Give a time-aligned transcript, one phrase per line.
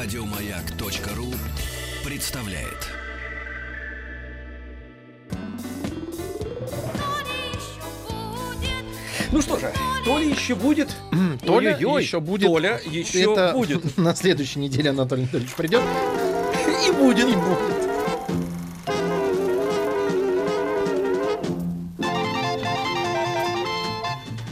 [0.00, 1.26] Радиомаяк.ру
[2.02, 2.88] представляет.
[9.30, 9.70] Ну что же,
[10.06, 10.96] то ли еще будет,
[11.44, 12.46] Толя ой-ой-ой, еще будет.
[12.46, 13.98] Толя еще Это будет.
[13.98, 15.82] на следующей неделе Анатолий Анатольевич придет.
[16.88, 17.28] И будет.
[17.28, 17.58] И будет.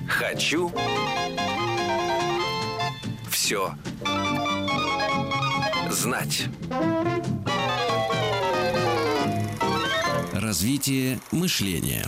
[0.06, 0.70] Хочу
[3.30, 3.72] все
[5.98, 6.44] знать.
[10.32, 12.06] Развитие мышления.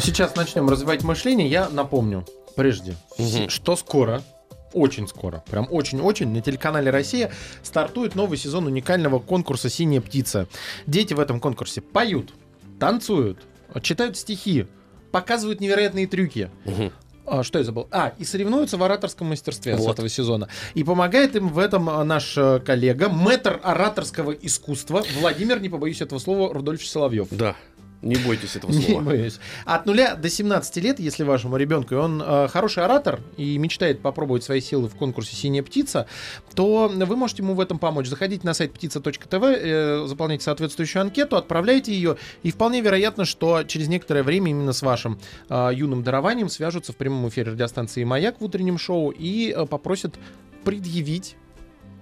[0.00, 1.48] Сейчас начнем развивать мышление.
[1.48, 2.24] Я напомню,
[2.56, 3.50] прежде, Мгм.
[3.50, 4.22] что скоро,
[4.72, 10.46] очень скоро, прям очень-очень, на телеканале «Россия» стартует новый сезон уникального конкурса «Синяя птица».
[10.86, 12.32] Дети в этом конкурсе поют,
[12.78, 13.40] танцуют,
[13.82, 14.66] читают стихи,
[15.10, 16.50] показывают невероятные трюки.
[16.64, 16.92] Мгм.
[17.24, 17.86] А, что я забыл?
[17.90, 19.92] А, и соревнуются в ораторском мастерстве с Вот.
[19.92, 20.48] этого сезона.
[20.74, 26.00] И помогает им в этом а, наш э, коллега, мэтр ораторского искусства Владимир, не побоюсь
[26.00, 27.28] этого слова, Рудольф Соловьев.
[27.30, 27.56] Да,
[28.02, 29.02] не бойтесь этого Не слова.
[29.02, 29.38] боюсь.
[29.64, 34.00] От нуля до 17 лет, если вашему ребенку и он э, хороший оратор и мечтает
[34.00, 36.06] попробовать свои силы в конкурсе «Синяя птица»,
[36.54, 38.08] то вы можете ему в этом помочь.
[38.08, 43.86] Заходите на сайт птица.тв, э, заполняйте соответствующую анкету, отправляйте ее, и вполне вероятно, что через
[43.88, 48.44] некоторое время именно с вашим э, юным дарованием свяжутся в прямом эфире радиостанции «Маяк» в
[48.44, 50.16] утреннем шоу и э, попросят
[50.64, 51.36] предъявить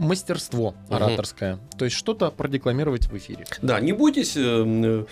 [0.01, 3.45] мастерство ораторское, то есть что-то продекламировать в эфире.
[3.61, 5.05] Да, не бойтесь э, э,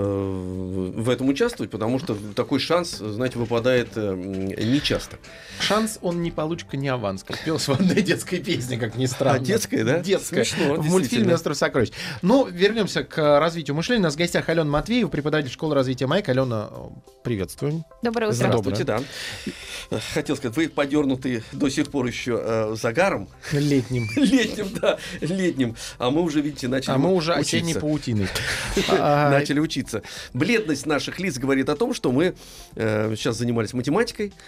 [0.00, 5.16] в этом участвовать, потому что такой шанс, знаете, выпадает э, нечасто.
[5.58, 9.38] Шанс он не получка, не аванс, как пелось в одной детской песне, как ни странно.
[9.38, 10.00] А детская, да?
[10.00, 10.44] Детская.
[10.44, 11.34] Смешно, в мультфильме.
[11.34, 11.90] «Остров сокровищ».
[12.20, 14.00] Ну, вернемся к развитию мышления.
[14.00, 16.28] У нас в гостях Алена Матвеева, преподаватель школы развития Майк.
[16.28, 16.76] Алена, э,
[17.24, 17.84] приветствуем.
[18.02, 18.36] Доброе утро.
[18.36, 18.82] Здравствуйте.
[18.82, 19.56] Здравствуйте,
[19.90, 20.00] да.
[20.12, 23.28] Хотел сказать, вы подернуты до сих пор еще э, загаром.
[23.52, 24.08] Летним.
[24.16, 25.74] Летним, да, летним.
[25.98, 27.56] А мы уже, видите, начали А мы уже учиться.
[27.56, 28.28] осенней паутиной.
[28.98, 29.85] А, Начали учиться.
[30.32, 32.34] Бледность наших лиц говорит о том, что мы
[32.74, 34.32] э, сейчас занимались математикой.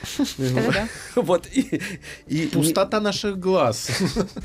[1.17, 1.47] Вот.
[2.27, 3.91] И, Пустота наших глаз.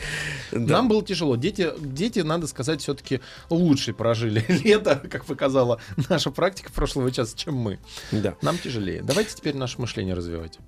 [0.51, 1.35] Нам было тяжело.
[1.35, 7.55] Дети, дети, надо сказать, все-таки лучше прожили лето, как показала наша практика прошлого часа, чем
[7.55, 7.79] мы.
[8.11, 8.35] Да.
[8.41, 9.01] Нам тяжелее.
[9.01, 10.59] Давайте теперь наше мышление развивать.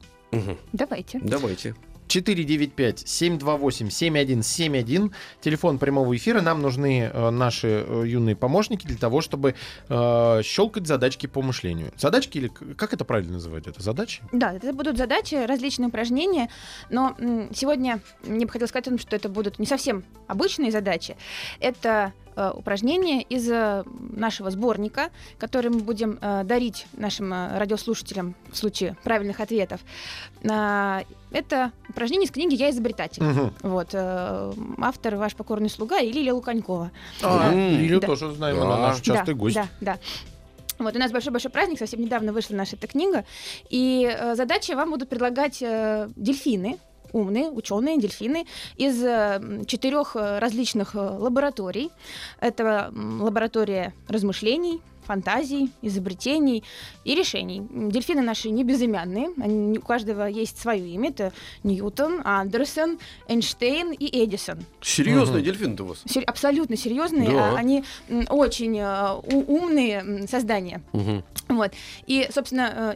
[0.74, 1.20] Давайте.
[1.20, 1.76] Давайте.
[2.16, 5.12] 495-728-7171.
[5.42, 6.42] Телефон прямого эфира.
[6.42, 9.54] Нам нужны э, наши э, юные помощники для того, чтобы
[9.90, 11.92] э, щелкать задачки по мышлению.
[11.98, 13.68] Задачки или как это правильно называть?
[13.68, 14.22] Это задачи?
[14.32, 16.50] Да, это будут задачи, различные упражнения,
[16.90, 20.72] но м, сегодня мне бы хотелось сказать, о том, что это будут не совсем обычные
[20.72, 21.18] задачи.
[21.60, 28.58] Это э, упражнения из э, нашего сборника, который мы будем э, дарить нашим радиослушателям в
[28.58, 29.82] случае правильных ответов.
[31.36, 33.22] Это упражнение из книги «Я изобретатель».
[33.62, 36.92] Вот, э, автор ваш покорный слуга и Лилия Луканькова.
[37.22, 38.08] А, Лилию да.
[38.08, 38.64] тоже знаем, Да.
[38.64, 39.56] она наш частый да, гость.
[39.56, 39.98] Да, да.
[40.80, 43.26] Вот у нас большой-большой праздник, совсем недавно вышла наша эта книга,
[43.70, 46.78] и э, задачи вам будут предлагать э, дельфины,
[47.12, 48.46] умные ученые дельфины
[48.78, 51.92] из э, четырех э, различных э, лабораторий.
[52.40, 56.64] Это лаборатория размышлений, фантазий, изобретений
[57.04, 57.62] и решений.
[57.72, 61.10] Дельфины наши не безымянные, они, у каждого есть свое имя.
[61.10, 61.32] Это
[61.64, 64.66] Ньютон, Андерсон, Эйнштейн и Эдисон.
[64.82, 65.46] Серьезный Мгм.
[65.46, 66.02] дельфин-то у вас.
[66.06, 67.52] Сер- абсолютно серьезные, Да.
[67.52, 70.82] а, они м, очень э, у- умные создания.
[70.94, 71.24] Мгм.
[71.50, 71.72] Вот.
[72.08, 72.96] И, собственно,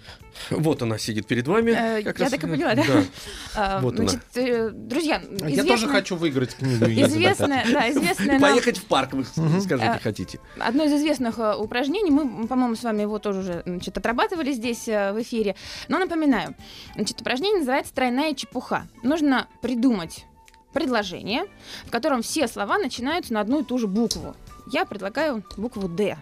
[0.50, 1.70] Вот она сидит перед вами.
[1.70, 2.30] Э, я раз.
[2.30, 2.84] так и поняла, да?
[3.54, 4.08] А, Вот она.
[4.08, 6.84] Значит, э, друзья, Я тоже хочу выиграть книгу.
[6.84, 9.24] Известное, да, известное нам Поехать в парк, вы
[9.60, 10.40] скажите, хотите.
[10.58, 12.10] одно из известных упражнений.
[12.10, 15.56] Мы, по-моему, с вами его тоже уже значит, отрабатывали здесь в эфире.
[15.88, 16.54] Но напоминаю,
[16.94, 18.86] значит, упражнение называется «Тройная чепуха».
[19.02, 20.24] Нужно придумать
[20.72, 21.44] предложение,
[21.86, 24.36] в котором все слова начинаются на одну и ту же букву.
[24.70, 26.16] Я предлагаю букву «Д».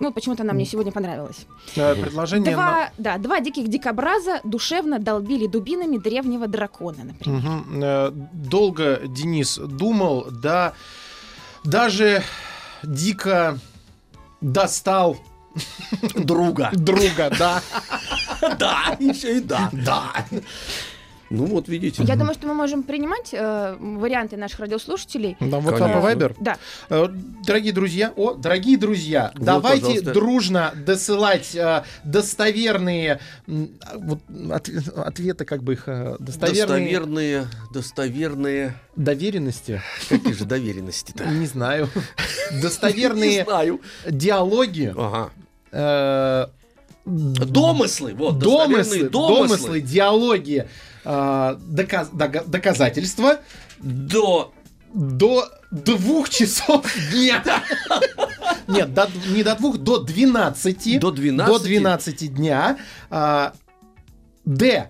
[0.00, 1.46] Ну, почему-то она мне сегодня понравилась.
[1.76, 7.62] Э, Предложение на- Два, да, два диких дикобраза душевно долбили дубинами древнего дракона, например.
[7.82, 10.72] Э, Долго Денис думал, да,
[11.62, 12.22] даже
[12.82, 13.58] дико
[14.40, 15.16] достал
[16.14, 16.70] Друга.
[16.72, 17.62] друга, да.
[18.58, 19.70] Да, еще и да.
[19.72, 20.12] Да.
[21.30, 22.02] Ну вот, видите.
[22.04, 25.36] Я думаю, что мы можем принимать э, варианты наших радиослушателей.
[25.40, 26.36] Там вот и Viber.
[26.40, 26.56] Да,
[26.90, 27.06] Э,
[27.46, 30.12] Дорогие друзья, о, дорогие друзья, Вот, давайте пожалуйста.
[30.12, 38.74] дружно досылать э, достоверные а, вот, от- ответы, как бы их э, достоверные Достоверные, достоверные...
[38.96, 41.24] доверенности, Какие же доверенности-то?
[41.26, 41.88] не знаю,
[42.62, 43.80] достоверные знаю.
[44.08, 45.30] диалоги, Ага.
[45.72, 46.46] э,
[47.06, 50.68] Домыслы, вот, домыслы, достоверные домыслы, диалоги,
[51.04, 53.40] э, доказ- дога- доказательства
[53.80, 54.52] До...
[54.94, 57.42] до двух часов дня.
[58.68, 61.00] Нет, до- не до двух, до 12.
[61.00, 61.46] До 12?
[61.52, 62.78] До 12 дня.
[63.10, 63.52] А,
[64.44, 64.88] Д.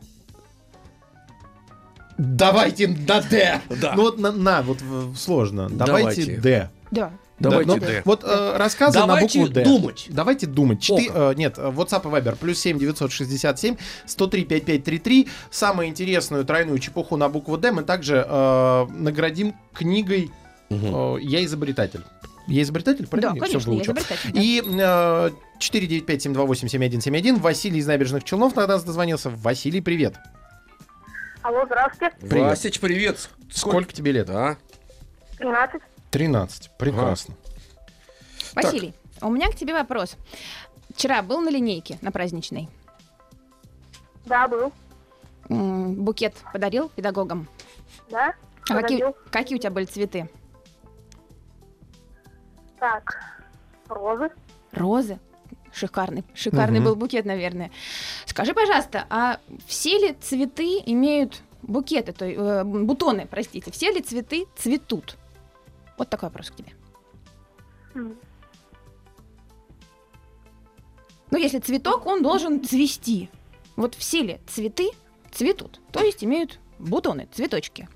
[2.19, 3.60] Давайте на Д.
[3.81, 3.94] Да.
[3.96, 4.78] Ну вот на, на, вот
[5.17, 5.69] сложно.
[5.70, 6.37] Давайте, Давайте.
[6.37, 6.70] Д.
[6.90, 7.10] да.
[7.50, 8.02] Давайте Да, ну, Д.
[8.05, 9.64] Вот э, рассказы Давайте на букву Д.
[9.64, 10.06] думать.
[10.11, 10.81] Давайте думать.
[10.81, 11.32] Четы- Ока.
[11.32, 12.37] э, нет, WhatsApp и Viber.
[12.37, 13.76] Плюс 7 967
[14.06, 15.29] 103 5533.
[15.50, 20.31] Самую интересную тройную чепуху на букву Д мы также э, наградим книгой
[20.70, 21.17] Мгм.
[21.17, 22.00] э, «Я изобретатель».
[22.46, 23.31] Я изобретатель, правильно?
[23.31, 23.93] Да, Я конечно, я выучил.
[23.94, 24.32] изобретатель.
[24.32, 24.41] да.
[24.41, 25.31] И э,
[25.61, 27.41] 495-728-7171.
[27.41, 29.31] Василий из Набережных Челнов на нас дозвонился.
[29.31, 30.14] Василий, привет.
[31.43, 32.14] Алло, здравствуйте.
[32.20, 32.46] Привет.
[32.49, 33.29] Васич, привет.
[33.50, 34.26] Сколько тебе лет?
[34.26, 34.56] Да.
[35.38, 35.81] 13.
[36.14, 36.70] 13.
[36.78, 37.34] Прекрасно.
[38.55, 40.14] Василий, у меня к тебе вопрос.
[40.94, 42.69] Вчера был на линейке, на праздничной.
[44.25, 44.72] Да, был.
[45.49, 47.49] М, Букет подарил педагогам.
[48.11, 48.32] Да?
[48.70, 49.16] А какие, Подарил.
[49.32, 50.31] какие у тебя были цветы?
[52.78, 53.43] Так,
[53.88, 54.31] розы.
[54.70, 55.19] Розы.
[55.72, 56.90] Шикарный, шикарный Мгм.
[56.90, 57.72] был букет, наверное.
[58.26, 64.00] Скажи, пожалуйста, а все ли цветы имеют букеты, то, есть, э, бутоны, простите, все ли
[64.00, 65.17] цветы цветут?
[65.99, 66.73] Вот такой вопрос к тебе.
[71.31, 73.31] Ну, если цветок, он должен цвести.
[73.76, 74.91] Вот все ли цветы
[75.32, 77.88] цветут, то есть имеют бутоны, цветочки.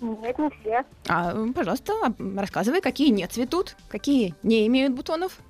[0.00, 0.84] Нет, не все.
[1.08, 5.40] А, пожалуйста, а, рассказывай, какие не цветут, какие не имеют бутонов.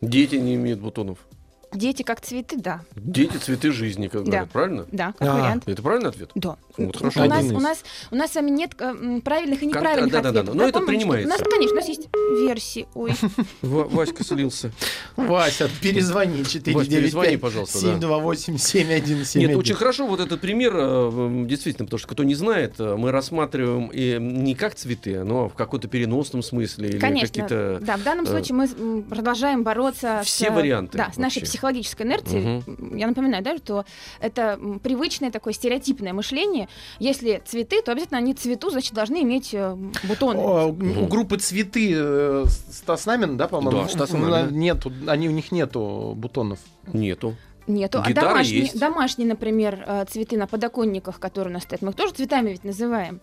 [0.00, 1.26] Дети не имеют бутонов.
[1.74, 2.80] Дети как цветы, да.
[2.96, 4.30] Дети цветы жизни, как Да.
[4.30, 4.86] говорят, правильно?
[4.92, 5.34] Да, как А.
[5.34, 5.64] вариант.
[5.66, 6.30] Это правильный ответ?
[6.34, 6.56] Да.
[6.76, 7.22] Вот У- хорошо.
[7.24, 10.54] У, нас, у, нас, у нас с вами нет э, правильных и неправильных да-да-да, ответов.
[10.54, 11.28] но это помните, что- принимается.
[11.28, 12.08] У нас, конечно, у нас есть
[12.48, 12.86] версии.
[12.94, 13.12] Ой,
[13.62, 14.70] Ва- Васька слился.
[15.16, 16.44] Вася, перезвони.
[16.44, 17.86] 495 перезвони, пожалуйста, да.
[17.94, 19.48] 728 7171.
[19.48, 23.10] Нет, очень хорошо вот этот пример, э, действительно, потому что кто не знает, э, мы
[23.10, 27.78] рассматриваем и не как цветы, но в каком-то переносном смысле конечно.
[27.80, 31.52] Да, в данном случае мы продолжаем бороться все с, э, варианты Да, с нашей вообще.
[31.64, 32.98] Психологической инерцией.
[32.98, 33.84] Я напоминаю, да, что
[34.20, 36.68] это привычное такое стереотипное мышление.
[36.98, 40.38] Если цветы, то обязательно они цветут, значит, должны иметь э, бутоны.
[40.40, 43.82] О, У группы цветы э, Стас Намин, да, по-моему?
[43.82, 44.58] Да, Стас Ну, Намин.
[44.58, 46.58] Нету, они у них нету бутонов.
[46.92, 47.34] Нету.
[47.66, 48.00] Нету.
[48.04, 48.78] А Гитара домашние, есть.
[48.78, 52.64] домашние, например, э, цветы на подоконниках, которые у нас стоят, мы их тоже цветами ведь
[52.64, 53.20] называем.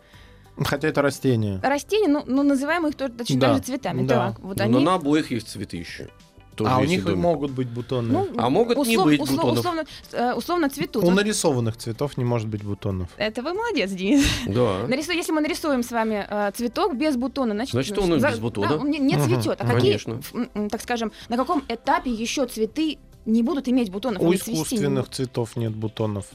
[0.57, 1.59] Хотя это растение.
[1.61, 4.05] Растения, ну, ну называем их тоже точно Да, так же цветами.
[4.05, 4.31] да.
[4.31, 4.83] Так, вот Но они.
[4.83, 6.09] на обоих есть цветы еще.
[6.55, 7.17] Тоже а у них домик.
[7.17, 8.11] могут быть бутоны.
[8.11, 9.59] ну, А могут не услов- быть услов- бутонов.
[9.59, 11.03] Условно, э, условно цветут.
[11.03, 13.09] у Вот нарисованных цветов не может быть бутонов.
[13.17, 14.25] Это вы молодец, Денис.
[14.47, 14.85] Да.
[14.87, 18.39] Нарисуй- если мы нарисуем с вами э, цветок без бутона, значит, Значит, он за- без
[18.39, 18.67] бутона.
[18.67, 19.61] да, он не, не Мгм, цветет.
[19.61, 20.69] А какие, конечно.
[20.69, 24.21] так скажем, на каком этапе еще цветы не будут иметь бутонов?
[24.21, 26.25] У не искусственных цветов нет бутонов.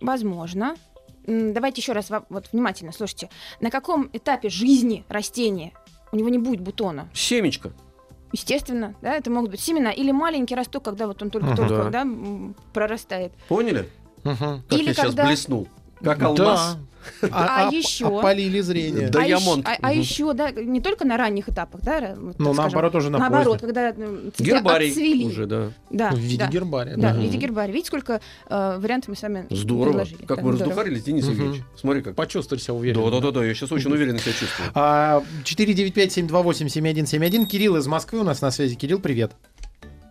[0.00, 0.74] Возможно.
[1.26, 3.28] Давайте еще раз во- вот внимательно слушайте.
[3.60, 5.72] На каком этапе жизни растения
[6.10, 7.08] у него не будет бутона?
[7.14, 7.72] Семечко.
[8.32, 12.04] Естественно, да, это могут быть семена или маленький росток, когда вот он только-только Да.
[12.04, 12.06] да,
[12.72, 13.32] прорастает.
[13.48, 13.88] Поняли?
[14.24, 14.62] Мгм.
[14.68, 15.68] Как Или я сейчас когда- блеснул.
[16.02, 16.76] Как алмаз.
[16.76, 16.80] Да.
[17.30, 18.06] А оп- еще?
[18.06, 19.08] Опалили зрение.
[19.08, 19.20] Да.
[19.20, 22.94] а ещё- а, а еще, да, не только на ранних этапах, да, вот, Ну, наоборот,
[22.94, 23.92] уже на наоборот, когда
[24.38, 25.26] Гербарий отцвели.
[25.26, 25.70] уже, да.
[25.90, 26.48] Да, В виде да.
[26.48, 26.96] гербария.
[26.96, 27.18] Да, да.
[27.18, 27.72] в виде гербария.
[27.72, 29.84] Видите, сколько э, вариантов мы с вами Здорово.
[29.92, 30.24] предложили.
[30.24, 30.70] Как Да, мы здорово.
[30.70, 31.32] раздухарились, Денис Мгм.
[31.34, 31.62] Евгеньевич.
[31.76, 32.14] Смотри как.
[32.14, 33.04] Почувствовали себя уверенно.
[33.04, 34.70] Да, да, да, да, я сейчас очень уверенно себя чувствую.
[34.74, 37.46] А, 495-728-7171.
[37.46, 38.74] Кирилл из Москвы у нас на связи.
[38.76, 39.32] Кирилл, привет.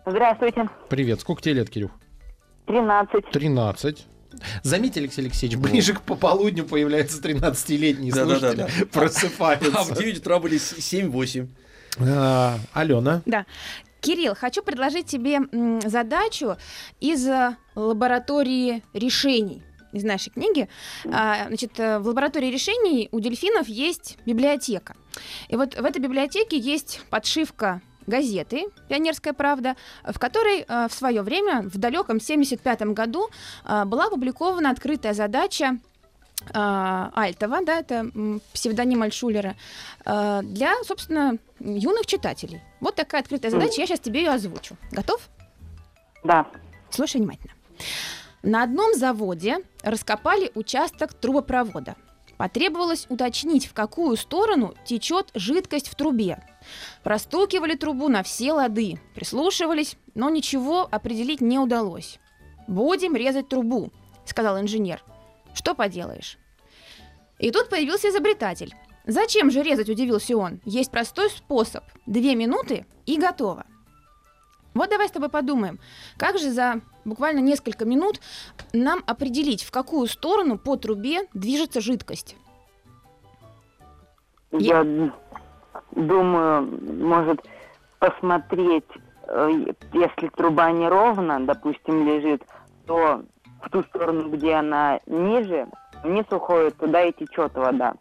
[0.06, 0.68] Здравствуйте.
[0.88, 1.20] Привет.
[1.20, 1.90] Сколько тебе лет, Кирилл?
[2.66, 3.24] 13.
[3.32, 4.06] 13.
[4.62, 8.68] Заметьте, Алексей Алексеевич, ближе к пополудню появляются 13-летние Да-да-да-да.
[8.68, 8.82] слушатели.
[8.82, 9.94] А в Просыпаются.
[9.94, 11.48] 9 утра были с- 7-8.
[12.00, 13.22] А, Алена.
[13.26, 13.46] Да.
[14.00, 15.38] Кирилл, хочу предложить тебе
[15.88, 16.56] задачу
[17.00, 20.68] из э, лаборатории решений из нашей книги.
[21.04, 24.96] А, Значит, э, в лаборатории решений у дельфинов есть библиотека.
[25.48, 31.22] И вот в этой библиотеке есть подшивка газеты «Пионерская правда», в которой э, в свое
[31.22, 33.28] время, в далеком 75 году,
[33.64, 35.78] э, была опубликована открытая задача
[36.46, 38.06] э, Альтова, да, это
[38.52, 39.56] псевдоним Альшулера,
[40.04, 42.60] для, собственно, юных читателей.
[42.80, 44.76] Вот такая открытая задача, я сейчас тебе ее озвучу.
[44.90, 45.28] Готов?
[46.24, 46.46] Да.
[46.90, 47.52] Слушай внимательно.
[48.42, 51.94] На одном заводе раскопали участок трубопровода.
[52.36, 56.42] Потребовалось уточнить, в какую сторону течет жидкость в трубе.
[57.02, 62.18] Простукивали трубу на все лады, прислушивались, но ничего определить не удалось.
[62.68, 63.90] «Будем резать трубу»,—
[64.24, 65.02] сказал инженер.
[65.54, 66.38] «Что поделаешь?»
[67.38, 68.74] И тут появился изобретатель.
[69.04, 70.60] «Зачем же резать?»– удивился он.
[70.64, 71.84] «Есть простой способ.
[72.06, 73.66] Две минуты и готово».
[74.74, 75.78] Вот давай с тобой подумаем,
[76.16, 78.20] как же за буквально несколько минут
[78.72, 82.36] нам определить, в какую сторону по трубе движется жидкость.
[84.52, 85.12] Я
[85.92, 86.68] думаю,
[87.04, 87.40] может
[87.98, 88.88] посмотреть,
[89.28, 89.50] э,
[89.92, 92.42] если труба неровно, допустим, лежит,
[92.86, 93.22] то
[93.62, 95.68] в ту сторону, где она ниже,
[96.02, 97.94] вниз уходит, туда и течет вода.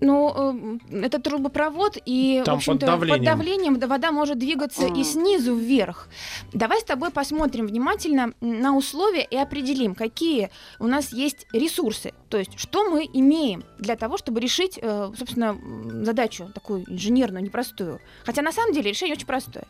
[0.00, 3.24] Ну, э, это трубопровод, и, Там в общем-то, под давлением.
[3.24, 6.08] давлением да, вода может двигаться и снизу вверх.
[6.52, 12.12] Давай с тобой посмотрим внимательно на условия и определим, какие у нас есть ресурсы.
[12.28, 15.56] То есть, что мы имеем для того, чтобы решить, э, собственно,
[16.04, 18.00] задачу такую инженерную, непростую.
[18.24, 19.64] Хотя на самом деле решение очень простое.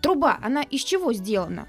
[0.00, 1.68] Труба, она из чего сделана?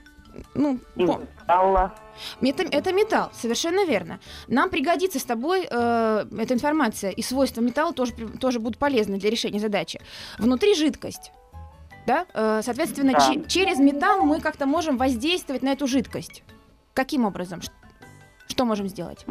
[0.55, 1.93] Ну, Из по- металла.
[2.41, 4.19] Это, это металл, совершенно верно.
[4.47, 9.29] Нам пригодится с тобой э, эта информация, и свойства металла тоже, тоже будут полезны для
[9.29, 9.99] решения задачи.
[10.39, 11.31] Внутри жидкость.
[12.07, 12.25] Да?
[12.33, 13.19] Э, соответственно, Да.
[13.19, 16.43] че- через металл мы как-то можем воздействовать на эту жидкость.
[16.93, 17.61] Каким образом?
[18.47, 19.25] Что можем сделать?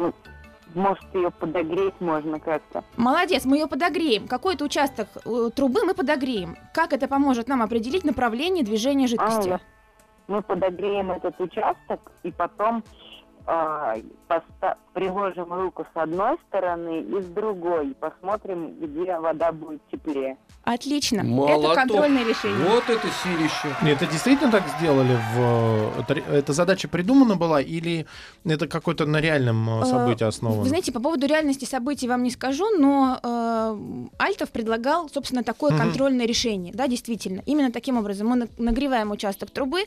[0.73, 2.85] Может, ее подогреть можно как-то.
[2.95, 4.27] Молодец, мы ее подогреем.
[4.27, 6.57] Какой-то участок э, трубы мы подогреем.
[6.73, 9.49] Как это поможет нам определить направление движения жидкости?
[9.49, 9.59] А,
[10.31, 12.83] Мы подогреем этот участок и потом
[13.45, 13.95] а,
[14.35, 17.93] поста- приложим руку с одной стороны и с другой.
[17.99, 20.37] Посмотрим, где вода будет теплее.
[20.63, 21.23] Отлично.
[21.23, 21.63] Молоток.
[21.65, 22.69] Это контрольное решение.
[22.69, 23.75] Вот это силище.
[23.85, 25.17] Это действительно так сделали?
[25.35, 25.99] В...
[25.99, 28.05] Это, ре- эта задача придумана была или
[28.45, 30.61] это какое-то на реальном э, Э, событии основано?
[30.61, 35.71] Вы знаете, по поводу реальности событий вам не скажу, но э, Альтов предлагал, собственно, такое
[35.71, 35.79] Мгм.
[35.81, 36.73] контрольное решение.
[36.73, 37.41] Да, действительно.
[37.45, 39.81] Именно таким образом мы на- нагреваем участок трубы,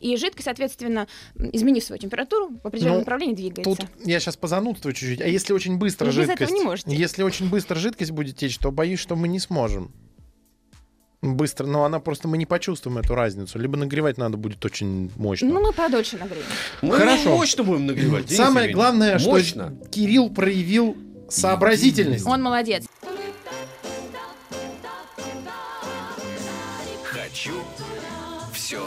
[0.00, 3.74] и жидкость, соответственно, изменив свою температуру, в определенном Ну, направлении двигается.
[3.82, 5.20] Тут я сейчас позанудствую чуть-чуть.
[5.20, 6.52] А если очень быстро Ну, без этого жидкость...
[6.52, 6.94] не можете.
[6.94, 9.92] Если очень быстро жидкость будет течь, то боюсь, что мы не сможем.
[11.22, 13.58] Быстро, но она просто мы не почувствуем эту разницу.
[13.58, 15.48] Либо нагревать надо будет очень мощно.
[15.48, 16.44] Ну, мы подольше нагреем.
[16.80, 17.36] Мы Хорошо.
[17.36, 18.24] мощно будем нагревать.
[18.24, 18.74] Денис Самое Евгеньевич.
[18.76, 19.76] главное, что Мощно.
[19.90, 20.96] Кирилл проявил
[21.28, 22.26] сообразительность.
[22.26, 22.86] Он молодец.
[27.04, 27.52] Хочу
[28.54, 28.80] все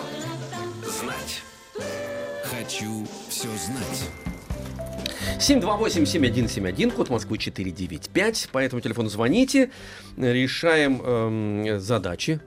[1.00, 1.42] знать.
[2.46, 4.10] Хочу все знать.
[5.40, 8.50] 728-7171, код Москвы 495.
[8.52, 9.72] По этому телефону звоните.
[10.18, 12.40] Решаем эм, задачи.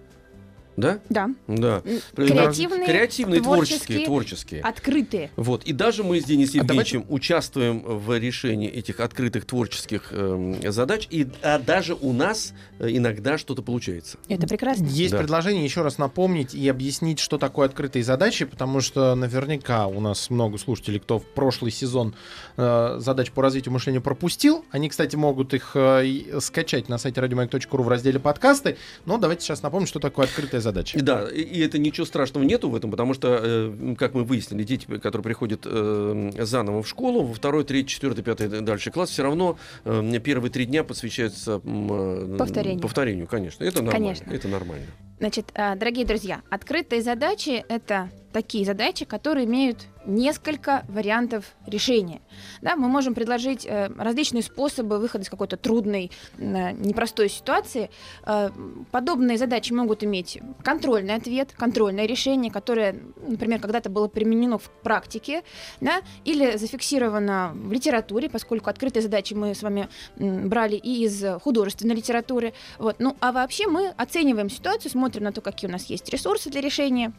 [0.77, 1.01] Да?
[1.09, 1.31] Да.
[1.47, 1.83] Да.
[2.15, 4.61] Креативные, Креативные, творческие, творческие.
[4.61, 5.31] Открытые.
[5.37, 5.65] Вот.
[5.65, 11.09] И даже мы с Денисом А Евгеньевичем участвуем в решении этих открытых творческих эм, задач.
[11.11, 14.19] И а даже у нас э, иногда что-то получается.
[14.29, 14.85] Это прекрасно.
[14.85, 15.19] Есть Да.
[15.19, 20.29] предложение еще раз напомнить и объяснить, что такое открытые задачи, потому что наверняка у нас
[20.31, 22.15] много слушателей, кто в прошлый сезон
[22.57, 24.65] э, задач по развитию мышления пропустил.
[24.71, 28.77] Они, кстати, могут их э, скачать на сайте радиомаяк.ру в разделе подкасты.
[29.07, 30.66] Но давайте сейчас напомним, что такое открытая задача.
[30.99, 34.25] И Да, и, и это ничего страшного нету в этом, потому что, э, как мы
[34.25, 39.11] выяснили, дети, которые приходят э, заново в школу, во второй, третий, четвертый, пятый дальше класс,
[39.11, 42.81] все равно э, первые три дня посвящаются э, Повторению.
[42.81, 43.65] повторению, конечно.
[43.65, 44.07] Это нормально.
[44.07, 44.33] Конечно.
[44.33, 44.87] Это нормально.
[45.19, 52.21] Значит, а, дорогие друзья, открытые задачи— это такие задачи, которые имеют несколько вариантов решения.
[52.63, 57.91] Да, мы можем предложить э, различные способы выхода из какой-то трудной, э, непростой ситуации.
[58.25, 58.51] Э,
[58.91, 62.97] подобные задачи могут иметь контрольный ответ, контрольное решение, которое,
[63.27, 65.43] например, когда-то было применено в практике,
[65.81, 71.95] да, или зафиксировано в литературе, поскольку открытые задачи мы с вами брали и из художественной
[71.95, 72.55] литературы.
[72.79, 72.97] Вот.
[72.99, 76.61] Ну, а вообще мы оцениваем ситуацию, смотрим на то, какие у нас есть ресурсы для
[76.61, 77.13] решения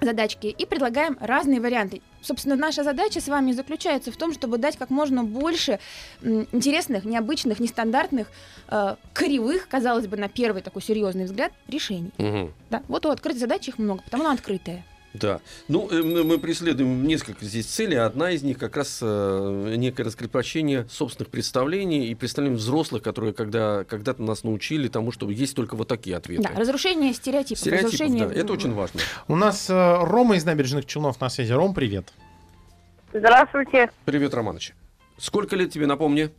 [0.00, 2.02] задачки и предлагаем разные варианты.
[2.22, 5.78] Собственно, наша задача с вами заключается в том, чтобы дать как можно больше
[6.22, 8.28] интересных, необычных, нестандартных,
[8.68, 12.10] э, кривых, казалось бы, на первый такой серьезный взгляд, решений.
[12.18, 12.52] Мгм.
[12.70, 12.82] Да?
[12.88, 14.84] Вот у открытой задачи их много, потому она открытая.
[15.12, 15.40] Да.
[15.68, 17.96] Ну, э, мы преследуем несколько здесь целей.
[17.96, 23.84] Одна из них как раз э, некое раскрепощение собственных представлений и представлений взрослых, которые когда,
[23.84, 26.42] когда-то нас научили тому, что есть только вот такие ответы.
[26.42, 27.60] Да, разрушение стереотипов.
[27.60, 28.26] Стереотипов, разрушение...
[28.28, 29.00] да, это очень важно.
[29.26, 31.52] У нас э, Рома из набережных Челнов на связи.
[31.52, 32.12] Ром, привет.
[33.12, 33.90] Здравствуйте.
[34.04, 34.74] Привет, Романыч.
[35.18, 36.30] Сколько лет тебе, напомни?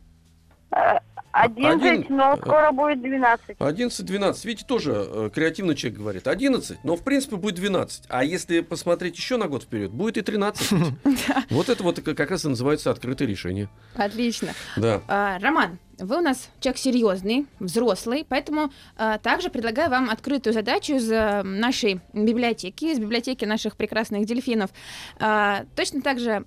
[0.72, 0.98] Э,
[1.32, 3.56] Одиннадцать, Один- но скоро будет двенадцать.
[3.58, 4.44] 11-12.
[4.44, 6.28] Видите, тоже э, креативный человек говорит.
[6.28, 8.04] 11, но в принципе будет 12.
[8.08, 10.72] А если посмотреть еще на год вперед, будет и 13.
[11.50, 13.68] Вот это вот как раз и называется открытое решение.
[13.94, 14.52] Отлично.
[14.76, 15.00] Да.
[15.08, 20.94] А, Роман, вы у нас человек серьезный, взрослый, поэтому а, также предлагаю вам открытую задачу
[20.94, 24.70] из а, нашей библиотеки, из библиотеки наших прекрасных дельфинов.
[25.18, 26.44] А, точно так же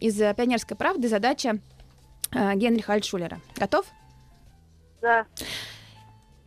[0.00, 1.58] из «Пионерской правды» задача
[2.32, 3.40] Генриха Альтшулера.
[3.56, 3.86] Готов?
[5.00, 5.26] Да.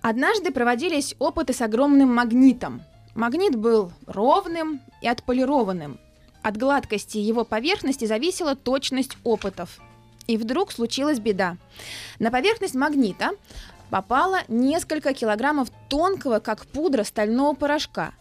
[0.02, 2.82] Однажды проводились опыты с огромным магнитом.
[3.16, 6.00] Магнит был ровным и отполированным.
[6.42, 9.80] От гладкости его поверхности зависела точность опытов.
[10.28, 11.58] И вдруг случилась беда.
[12.20, 13.32] На поверхность магнита
[13.90, 18.14] попало несколько килограммов тонкого, как пудра, стального порошка.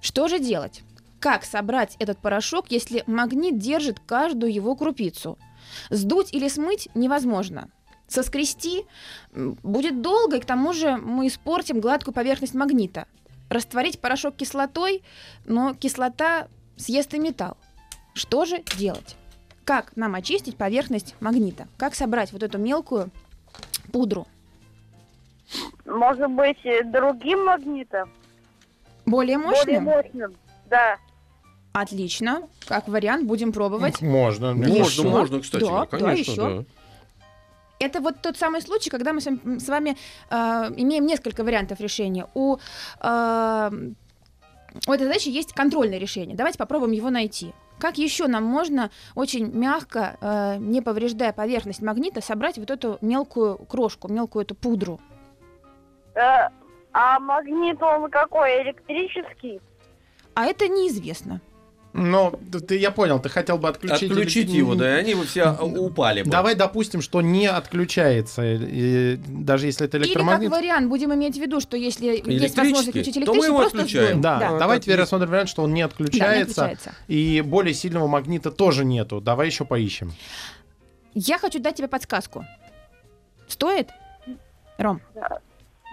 [0.00, 0.82] Что же делать?
[1.20, 5.36] Как собрать этот порошок, если магнит держит каждую его крупицу?
[5.90, 7.68] Сдуть или смыть невозможно.
[8.06, 8.86] Соскрести
[9.34, 13.06] будет долго, и к тому же мы испортим гладкую поверхность магнита.
[13.50, 15.02] Растворить порошок кислотой,
[15.44, 17.56] но кислота съест и металл.
[18.14, 19.16] Что же делать?
[19.64, 21.68] Как нам очистить поверхность магнита?
[21.76, 23.10] Как собрать вот эту мелкую
[23.92, 24.26] пудру?
[25.84, 28.10] Может быть, э, другим магнитом?
[29.06, 29.84] Более Более мощным?
[29.84, 30.36] мощным.
[30.68, 30.98] Да.
[31.82, 32.42] Отлично.
[32.66, 34.00] Как вариант, будем пробовать.
[34.02, 34.54] Можно.
[34.54, 35.02] Можно, Еще?
[35.02, 36.34] можно, кстати, Да, да, конечно, еще.
[36.58, 36.64] да.
[37.80, 39.96] Это вот тот самый случай, когда мы с вами, с вами,
[40.30, 40.34] э,
[40.76, 42.26] имеем несколько вариантов решения.
[42.34, 42.56] У,
[43.00, 43.70] э,
[44.86, 46.36] у этой задачи есть контрольное решение.
[46.36, 47.52] Давайте попробуем его найти.
[47.78, 53.56] Как еще нам можно очень мягко, э, не повреждая поверхность магнита, собрать вот эту мелкую
[53.58, 54.98] крошку, мелкую эту пудру?
[56.14, 56.48] Э,
[56.92, 58.62] А магнит он какой?
[58.62, 59.60] Электрический?
[60.34, 61.40] А это неизвестно.
[61.98, 62.32] Но
[62.66, 64.10] ты, я понял, ты хотел бы отключить...
[64.10, 66.30] Отключить его, да, и они бы все а, упали бы.
[66.30, 70.50] Давай допустим, что не отключается, э, даже если это Или как электромагнит.
[70.50, 74.06] вариант будем иметь в виду, что если есть возможность включить то мы электричество, его отключаем.
[74.06, 74.20] сдуем.
[74.20, 74.58] Да, Да.
[74.58, 76.94] давай теперь рассмотрим вариант, что он не Да, не отключается, отключается.
[77.08, 79.20] и более сильного магнита тоже нету.
[79.20, 80.12] Давай еще поищем.
[81.14, 82.44] Я хочу дать тебе подсказку.
[83.48, 83.88] Стоит?
[84.76, 85.38] Ром, Да,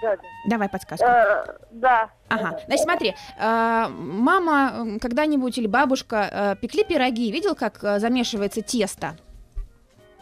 [0.05, 0.17] да.
[0.47, 1.05] давай подсказку.
[1.05, 2.09] Э, да.
[2.29, 9.15] Ага, значит, смотри, э, мама когда-нибудь или бабушка э, пекли пироги, видел, как замешивается тесто?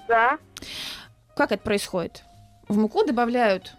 [0.08, 0.38] Да.
[1.36, 2.24] Как это происходит?
[2.68, 3.76] В муку добавляют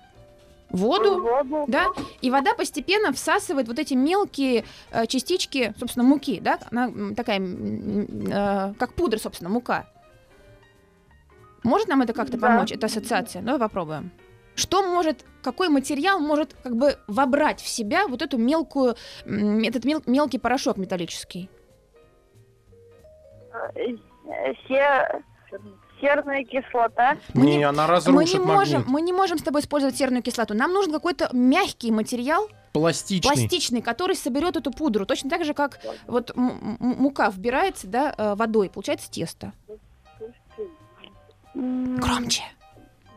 [0.71, 1.65] воду, Воду.
[1.69, 1.87] да,
[2.21, 8.75] и вода постепенно всасывает вот эти мелкие э, частички, собственно, муки, да, она такая, э,
[8.79, 9.87] как пудра, собственно, мука.
[11.63, 12.49] Может нам это как-то Да.
[12.49, 13.41] помочь, эта ассоциация?
[13.41, 14.11] Давай попробуем.
[14.55, 18.95] Что может, какой материал может как бы вобрать в себя вот эту мелкую,
[19.27, 21.49] этот мел- мелкий порошок металлический?
[24.69, 25.23] Се-
[26.01, 27.17] Серная кислота.
[27.35, 28.93] Мы не, не- она Мы разрушит не, можем, магнит.
[28.93, 30.53] мы не можем с тобой использовать серную кислоту.
[30.53, 33.31] Нам нужен какой-то мягкий материал, Пластичный.
[33.33, 35.07] пластичный, который соберет эту пудру.
[35.07, 39.53] Точно так же, как вот мука вбирается да, э, водой, получается тесто.
[41.55, 42.43] Громче.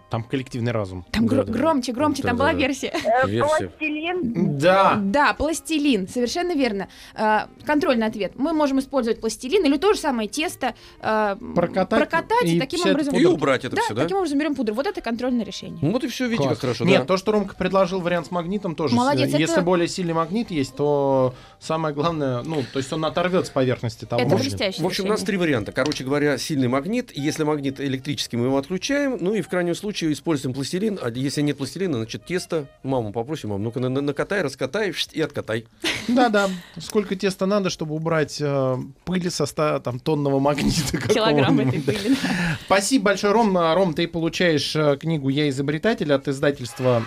[0.09, 1.05] Там коллективный разум.
[1.11, 1.51] Там гро- Да-да.
[1.51, 2.65] громче, громче, там была Да-да-да.
[2.67, 2.93] версия.
[3.23, 3.67] э, Версия.
[3.67, 4.57] Пластилин.
[4.57, 4.95] Да.
[5.01, 6.87] Да, пластилин, совершенно верно.
[7.13, 8.31] Э, контрольный ответ.
[8.35, 10.75] Мы можем использовать пластилин или то же самое тесто.
[11.01, 13.15] э, Прокатать прокатать и, таким образом...
[13.15, 14.03] И убрать это да, все, да?
[14.03, 14.75] таким образом берем пудру.
[14.75, 15.79] Вот это контрольное решение.
[15.81, 16.53] Ну вот и все, видите, Класс.
[16.53, 17.05] как хорошо, Нет, да.
[17.05, 18.95] то, что Ромка предложил вариант с магнитом, тоже.
[18.95, 23.47] Молодец, Если это- более сильный магнит есть, то самое главное, ну, то есть он оторвет
[23.47, 25.73] с поверхности того это блестящее В общем, у нас три варианта.
[25.73, 27.11] Короче говоря, сильный магнит.
[27.13, 29.17] Если магнит электрический, мы его отключаем.
[29.19, 32.67] Ну и в крайнем случае случае используем пластилин, а если нет пластилина, значит тесто.
[32.83, 35.65] Маму попросим, мам, ну-ка на- на- накатай, раскатай и откатай.
[36.07, 36.49] Да-да.
[36.79, 42.15] Сколько теста надо, чтобы убрать э, пыль со 100 там, тонного магнита Килограмм этой пыли.
[42.65, 43.57] Спасибо большое, Ром.
[43.57, 47.03] Ром, ты получаешь э, книгу «Я изобретатель» от издательства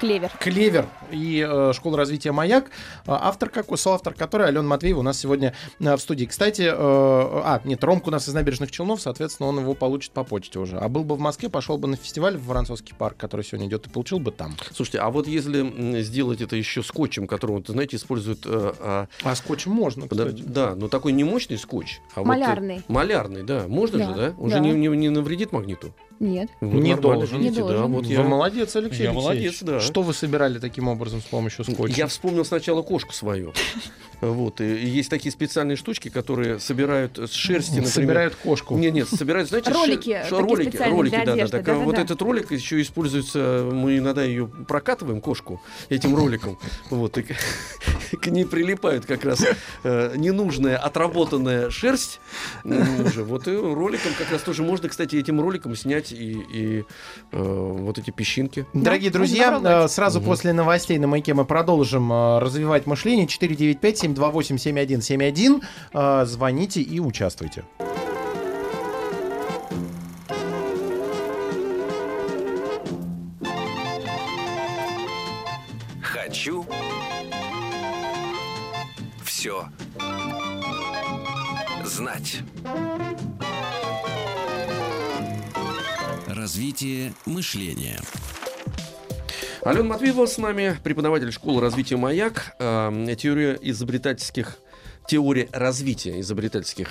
[0.00, 0.30] Клевер.
[0.38, 2.70] «Клевер» и э, «Школа развития Маяк».
[3.06, 3.76] А, Автор какой?
[3.78, 6.24] Соавтор которой Алена Матвеева у нас сегодня э, в студии.
[6.26, 10.24] Кстати, э, а, нет, Ромка у нас из набережных Челнов, соответственно, он его получит по
[10.24, 10.78] почте уже.
[10.78, 13.86] А был бы в Москве, пошел бы на фестиваль в Воронцовский парк, который сегодня идет,
[13.86, 14.54] и получил бы там.
[14.72, 18.40] Слушайте, а вот если сделать это еще скотчем, которым, знаете, используют...
[18.46, 20.42] э, а, А скотчем можно, да, кстати.
[20.46, 21.98] да, но такой не мощный скотч.
[22.14, 22.82] А вот, э, Малярный.
[22.88, 23.64] малярный, да.
[23.68, 24.34] Можно Да, же, да?
[24.38, 24.56] Он да.
[24.56, 25.92] же не, не- не навредит магниту.
[26.20, 26.50] Нет.
[26.60, 27.40] Вот Не должен.
[27.40, 27.60] Не да.
[27.60, 27.92] должен.
[27.92, 29.14] Вот Вы я, молодец, Алексей Я Алексеевич.
[29.14, 29.80] молодец, да.
[29.80, 31.94] Что вы собирали таким образом с помощью скотча?
[31.94, 33.52] я вспомнил сначала кошку свою.
[34.20, 34.60] Вот.
[34.60, 37.88] И есть такие специальные штучки, которые собирают с шерсти, например.
[37.92, 38.76] Собирают кошку.
[38.76, 41.68] Нет, нет, собирают, знаете, Ролики, шер- такие ролики, специальные ролики, для да, да, одежды, так,
[41.68, 42.02] а вот да-да-да.
[42.02, 46.58] этот ролик еще используется, мы иногда ее прокатываем, кошку, этим роликом,
[46.90, 49.44] вот, и к, ней прилипают как раз
[49.84, 52.20] э, ненужная, отработанная шерсть
[52.64, 56.84] уже, вот и роликом как раз тоже можно, кстати, этим роликом снять и, и,
[57.32, 57.34] э,
[57.80, 58.66] вот эти песчинки.
[58.72, 60.28] Дорогие Да, друзья, э, сразу Мгм.
[60.28, 63.26] после новостей на маяке мы продолжим э, развивать мышление.
[63.26, 65.60] 495-728-7171.
[65.92, 67.64] Э, Звоните и участвуйте.
[76.02, 76.64] Хочу
[79.24, 79.68] все
[81.84, 82.40] знать.
[86.48, 88.00] Развитие мышления.
[89.62, 94.56] Алена Матвеева с нами, преподаватель школы развития «Маяк», э, теория изобретательских
[95.08, 96.90] теория развития изобретательских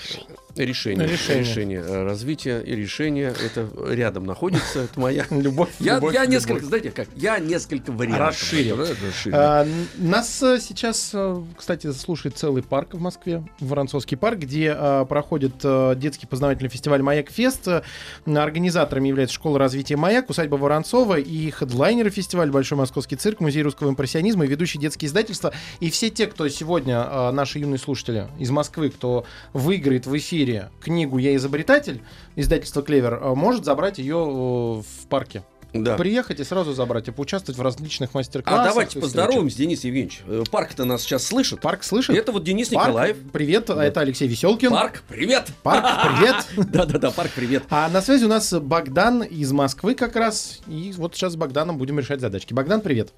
[0.55, 1.05] решений.
[1.05, 1.39] Решения.
[1.39, 3.27] Решения, э, развития и решения.
[3.45, 4.79] Это рядом находится.
[4.81, 5.25] Это моя.
[5.29, 5.69] Любовь.
[5.79, 6.33] Я, любовь, я любовь.
[6.33, 8.29] несколько, знаете как, я несколько вариантов.
[8.29, 8.77] Расширил.
[8.77, 9.37] Расширил.
[9.37, 15.05] А, Нас э, сейчас, э, кстати, слушает целый парк в Москве, Воронцовский парк, где э,
[15.07, 17.67] проходит э, детский познавательный фестиваль «Маяк Фест».
[18.25, 23.89] Организаторами является школа развития «Маяк», усадьба Воронцова и хедлайнеры фестиваля «Большой московский цирк», Музей русского
[23.89, 25.53] импрессионизма и ведущие детские издательства.
[25.79, 30.69] И все те, кто сегодня, э, наши юные слушатели из Москвы, кто выиграет в эфире
[30.81, 32.01] книгу «Я изобретатель»,
[32.35, 35.43] издательство «Клевер», э, может забрать ее э, в парке.
[35.73, 35.97] Да.
[35.97, 38.65] Приехать и сразу забрать, и поучаствовать в различных А мастер-классах.
[38.65, 40.21] давайте и поздороваемся, Денис Евгеньевич.
[40.25, 41.59] Э, Парк-то нас сейчас слышит.
[41.59, 42.15] Парк слышит?
[42.15, 43.17] Это вот Денис Парк, Николаев.
[43.33, 44.71] Привет, а это Алексей Веселкин.
[44.71, 45.47] Парк, привет.
[45.63, 46.45] Парк, привет.
[46.71, 47.63] Да-да-да, Парк, привет.
[47.69, 50.61] А на связи у нас Богдан из Москвы как раз.
[50.67, 52.53] И вот сейчас с Богданом будем решать задачки.
[52.53, 53.13] Богдан, привет.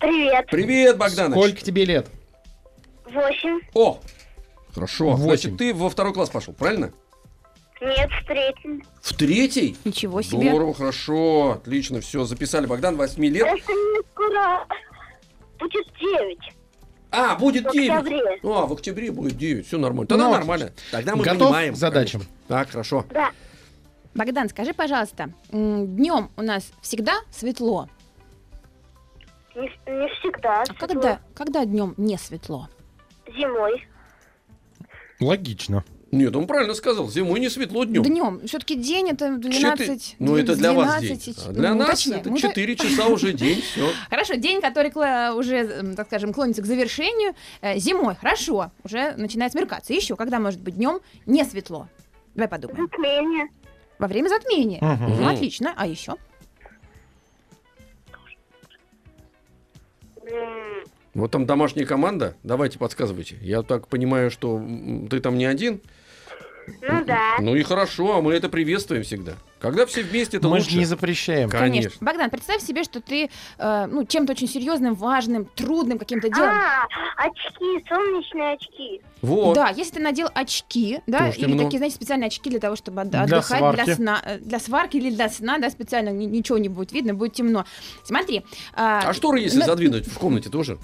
[0.00, 0.46] Привет.
[0.50, 1.38] Привет, Богданыч.
[1.38, 2.08] Сколько тебе лет?
[3.06, 3.60] Восемь.
[3.74, 4.00] О,
[4.76, 5.10] хорошо.
[5.12, 5.24] Восемь.
[5.50, 6.92] Значит, ты во второй класс пошел, правильно?
[7.80, 8.82] Нет, в третьем.
[9.02, 9.76] В третий?
[9.84, 10.50] Ничего себе.
[10.50, 12.66] Здорово, хорошо, отлично, все, записали.
[12.66, 13.42] Богдан, 8 лет.
[13.48, 14.66] Просто мне скоро
[15.58, 16.54] будет девять.
[17.10, 17.90] А, будет В 9.
[17.90, 18.40] октябре.
[18.42, 20.06] А, в октябре будет 9, все нормально.
[20.06, 20.72] Тогда Ну, нормально.
[20.90, 21.74] Тогда мы Готов понимаем.
[21.74, 22.20] к задачам?
[22.20, 22.36] конечно.
[22.48, 23.04] Так, хорошо.
[23.10, 23.30] Да.
[24.14, 27.88] Богдан, скажи, пожалуйста, днем у нас всегда светло,
[29.54, 30.62] Не, не всегда.
[30.68, 32.68] а когда, когда днем не светло?
[33.26, 33.86] Зимой.
[35.20, 35.84] Логично.
[36.12, 37.08] Нет, он правильно сказал.
[37.10, 38.02] Зимой не светло днем.
[38.02, 38.40] Днем.
[38.46, 40.16] Все-таки день это 12.
[40.18, 41.34] Ну, это для вас 12, день.
[41.46, 42.16] А для ну, нас точнее.
[42.16, 43.90] это Ну, да- 4 часа уже день, все.
[44.10, 44.90] Хорошо, день, который
[45.36, 47.34] уже, так скажем, клонится к завершению.
[47.60, 49.92] Э, Зимой, хорошо, уже начинает смеркаться.
[49.92, 51.88] Еще, когда может быть днем не светло?
[52.34, 52.88] Давай подумаем.
[52.90, 53.48] Затмение.
[53.98, 54.80] Во время затмения.
[54.80, 55.74] Ну, отлично.
[55.76, 56.14] А еще?
[61.16, 62.36] Вот там домашняя команда.
[62.42, 63.38] Давайте подсказывайте.
[63.40, 64.62] Я так понимаю, что
[65.08, 65.80] ты там не один.
[66.82, 67.36] Ну да.
[67.38, 69.32] Ну и хорошо, а мы это приветствуем всегда.
[69.58, 70.70] Когда все вместе, это Мы лучше.
[70.70, 71.48] же не запрещаем.
[71.48, 71.90] Конечно.
[72.00, 76.50] Богдан, представь себе, что ты э, ну, чем-то очень серьезным, важным, трудным каким-то делом.
[76.50, 76.84] А,
[77.16, 79.00] очки, солнечные очки.
[79.22, 79.54] Вот.
[79.54, 81.64] Да, если ты надел очки, да, Тоже или темно.
[81.64, 83.84] такие, знаете, специальные очки для того, чтобы от- Для отдыхать, сварки.
[83.84, 87.14] для сна, э, для сварки или для сна, да, специально ни- ничего не будет видно,
[87.14, 87.64] будет темно.
[88.04, 88.44] Смотри.
[88.74, 90.78] а, А шторы, если на- задвинуть в комнате, тоже?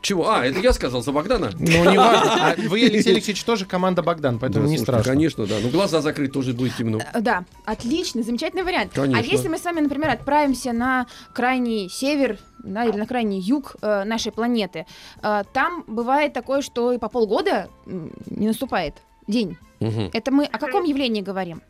[0.00, 0.30] Чего?
[0.30, 1.50] А, это я сказал за Богдана?
[1.58, 2.52] Ну, не важно.
[2.52, 5.12] А вы, Алексей Алексеевич, тоже команда Богдан, поэтому Да, не слушайте, страшно.
[5.12, 5.56] Конечно, да.
[5.60, 7.00] Ну, глаза закрыть тоже будет темно.
[7.12, 8.92] Э, Да, отличный, замечательный вариант.
[8.94, 9.18] Конечно.
[9.18, 13.76] А если мы с вами, например, отправимся на крайний север, да, или на крайний юг
[13.82, 14.86] э, нашей планеты,
[15.22, 18.94] э, там бывает такое, что и по полгода не наступает
[19.26, 19.56] день.
[19.80, 20.10] Мгм.
[20.12, 21.62] Это мы о каком явлении говорим?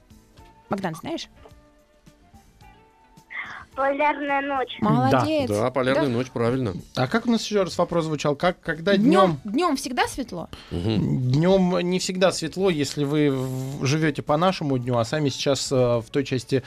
[0.71, 1.29] Богдан, знаешь?
[3.79, 4.77] Полярная ночь.
[4.81, 5.49] Молодец.
[5.49, 6.75] Да, полярная ночь, правильно.
[6.97, 8.35] А как у нас еще раз вопрос звучал?
[8.35, 9.77] Как, когда Днем, днем...
[9.77, 10.49] всегда светло?
[10.73, 11.31] Мгм.
[11.31, 13.33] Днем не всегда светло, если вы
[13.83, 16.65] живете по нашему дню, а сами сейчас э, в той части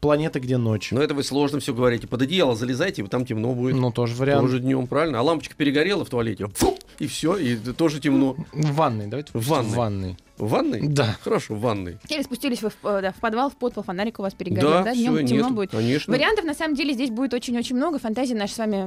[0.00, 0.90] планеты, где ночь.
[0.90, 2.08] Но это вы сложно все говорите.
[2.08, 3.76] Под одеяло залезайте, и там темно будет.
[3.76, 4.42] Ну, тоже вариант.
[4.42, 5.20] Тоже днем, правильно?
[5.20, 8.34] А лампочка перегорела в туалете, фу, и все, и тоже темно.
[8.52, 9.30] В ванной, давайте.
[9.32, 9.70] В ванной.
[9.70, 10.16] В ванной.
[10.38, 10.80] В ванной?
[10.82, 11.16] Да.
[11.22, 11.98] Хорошо, в ванной.
[12.08, 14.82] Или спустились вы в, э, да, в подвал, в подпол, фонарик у вас перегорел, да,
[14.84, 15.70] Да, днем темно нет, будет.
[15.72, 16.12] конечно.
[16.12, 18.86] Вариантов на самом деле здесь будет очень-очень много, фантазия наша с вами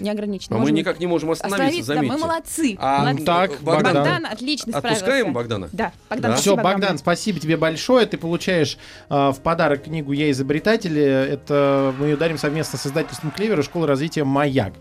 [0.00, 0.56] не ограничена.
[0.56, 2.26] А мы никак не можем остановиться, остановиться, да, мы заметьте.
[2.26, 2.76] молодцы.
[2.80, 3.24] А, молодцы.
[3.24, 5.04] Так, Богдан, Богдан отлично справился.
[5.04, 5.68] Отпускаем Богдана?
[5.72, 6.36] Да, Богдан, Да?
[6.38, 8.06] Все, Богдан, спасибо тебе большое.
[8.06, 8.78] Ты получаешь
[9.10, 10.98] э, в подарок книгу «Я изобретатель».
[10.98, 14.72] Это мы ее дарим совместно с издательством «Клевер» и школой развития «Маяк».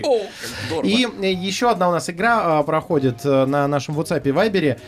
[0.04, 0.82] О.
[0.84, 4.80] И э, еще одна у нас игра проходит на нашем WhatsApp и Viber.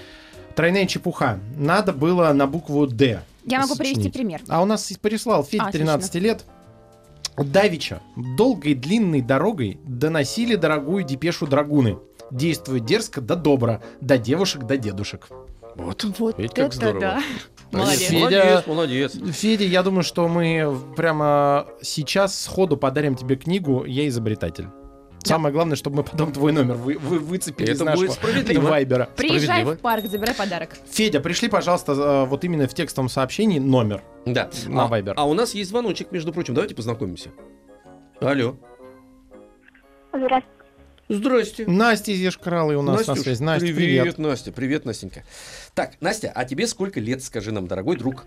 [0.56, 1.40] Тройная чепуха.
[1.58, 3.22] Надо было на букву «Д».
[3.46, 4.42] Я могу привести пример.
[4.48, 5.86] А у нас прислал Федя, Отлично.
[5.94, 6.46] 13 лет.
[7.38, 8.02] Давича
[8.38, 11.98] долгой длинной дорогой доносили дорогую депешу драгуны.
[12.32, 15.30] Действует дерзко да добро, до девушек до дедушек.
[15.76, 16.04] Вот.
[16.20, 17.00] Вот Видите, как это здорово.
[17.00, 17.22] да.
[17.72, 19.36] Молодец, Федя- молодец, молодец.
[19.38, 24.68] Федя, я думаю, что мы прямо сейчас сходу подарим тебе книгу «Я изобретатель».
[25.24, 28.68] Самое главное, чтобы мы потом твой номер вы, вы- выцепили Это из нашего будет справедливо.
[28.70, 29.10] вайбера.
[29.16, 29.76] Приезжай Справедливо.
[29.76, 30.70] в парк, забирай подарок.
[30.90, 34.02] Федя, пришли, пожалуйста, э, вот именно в текстовом сообщении номер.
[34.26, 34.50] Да.
[34.68, 35.14] На а, Viber.
[35.16, 36.54] а у нас есть звоночек, между прочим.
[36.54, 37.30] Давайте познакомимся.
[38.22, 38.56] Алло.
[40.14, 40.56] Здравствуйте.
[41.10, 41.66] Здрасте.
[41.68, 43.42] Настя из Ешкаралы у нас на Настюш, связи.
[43.44, 44.18] Настя, привет, привет.
[44.20, 44.52] Настя.
[44.52, 45.24] Привет, Настенька.
[45.74, 48.26] Так, Настя, а тебе сколько лет, скажи нам, дорогой друг?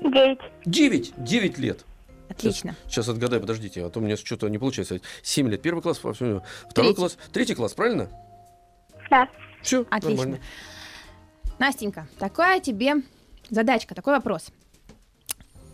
[0.00, 0.38] Девять.
[0.64, 1.12] Девять.
[1.18, 1.84] Девять лет.
[2.28, 2.74] Отлично.
[2.88, 5.00] Сейчас отгадай, подождите, а то у меня что-то не получается.
[5.22, 5.60] Семь лет.
[5.62, 6.94] Первый класс, во всем- второй Третий.
[6.96, 8.08] класс, третий класс, правильно?
[9.10, 9.28] Да.
[9.62, 10.38] Все, Отлично.
[11.58, 12.96] Настенька, такая тебе
[13.50, 14.48] задачка, такой вопрос.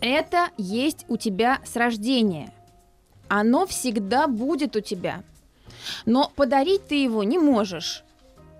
[0.01, 2.51] Это есть у тебя с рождения.
[3.27, 5.23] Оно всегда будет у тебя.
[6.05, 8.03] Но подарить ты его не можешь.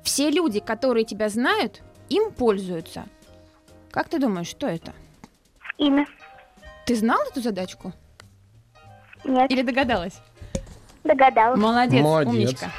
[0.04, 3.06] Все люди, которые тебя знают, им пользуются.
[3.91, 4.93] Как ты думаешь, что это?
[5.77, 6.08] Имя.
[6.91, 7.93] Ты Ты знал эту задачку?
[9.23, 9.49] Нет.
[9.49, 10.15] Или догадалась?
[11.06, 11.58] Догадалась.
[11.58, 12.34] Молодец, Молодец.
[12.34, 12.71] умничка.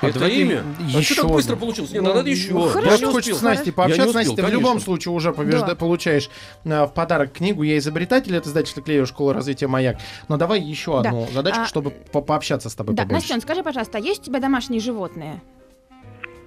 [0.00, 0.64] Это давайте имя?
[0.78, 1.90] А еще что так быстро получилось?
[1.90, 2.54] Не, Ну, надо еще.
[2.54, 3.10] ну, Я хорошо.
[3.12, 3.36] хочется успел.
[3.36, 4.14] с Настей пообщаться.
[4.14, 5.74] Настя, ты в любом случае уже побежда- Да.
[5.76, 6.30] получаешь
[6.64, 9.98] э, в подарок книгу «Я изобретатель» от издательства Клея школа развития «Маяк».
[10.28, 11.10] Но давай еще Да.
[11.10, 13.26] одну задачку, А, чтобы по- пообщаться с тобой Да, побольше.
[13.28, 15.42] Настен, скажи, пожалуйста, а есть у тебя домашние животные?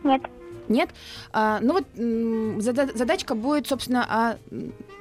[0.04, 0.22] Нет.
[0.68, 0.90] Нет?
[1.32, 2.64] А, ну вот
[2.96, 4.38] задачка будет, собственно, о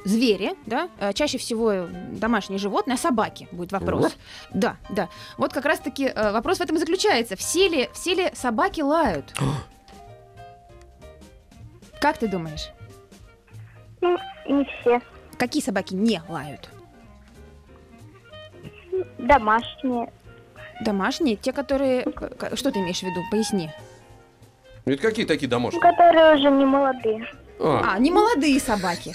[0.05, 0.89] м, звере, да?
[0.99, 4.03] А, Чаще всего э, домашние животные, о собаке будет вопрос.
[4.03, 4.17] Вот.
[4.53, 5.09] Да, да.
[5.39, 7.37] Вот как раз-таки э, вопрос в этом и заключается.
[7.37, 9.33] Все ли, все ли собаки лают?
[12.01, 12.71] Как ты думаешь,
[14.01, 14.17] Ну,
[14.49, 15.01] не все.
[15.39, 16.71] какие собаки не лают?
[19.19, 20.11] Домашние.
[20.83, 22.05] Домашние, те, которые...
[22.55, 23.21] Что ты имеешь в виду?
[23.31, 23.71] Поясни.
[24.87, 25.81] Это какие такие домашние?
[25.81, 27.27] которые уже не молодые.
[27.63, 29.15] А, А, не молодые собаки.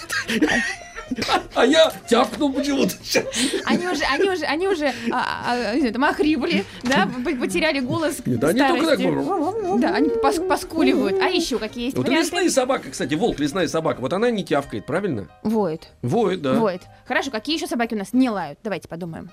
[1.54, 2.94] а я тяпнул почему-то.
[3.64, 7.08] Они уже, они уже, они уже, а, а, там охрипли, да,
[7.40, 9.80] потеряли голос Нет, они только так.
[9.80, 11.20] Да, они пос- поскуливают.
[11.22, 12.26] А еще какие есть Вот варианты?
[12.26, 15.28] лесная собака, кстати, волк, лесная собака, вот она не тявкает, правильно?
[15.42, 16.54] Воет, Воет, да.
[16.54, 16.82] воет.
[17.06, 18.58] Хорошо, какие еще собаки у нас не лают?
[18.64, 19.30] Давайте подумаем.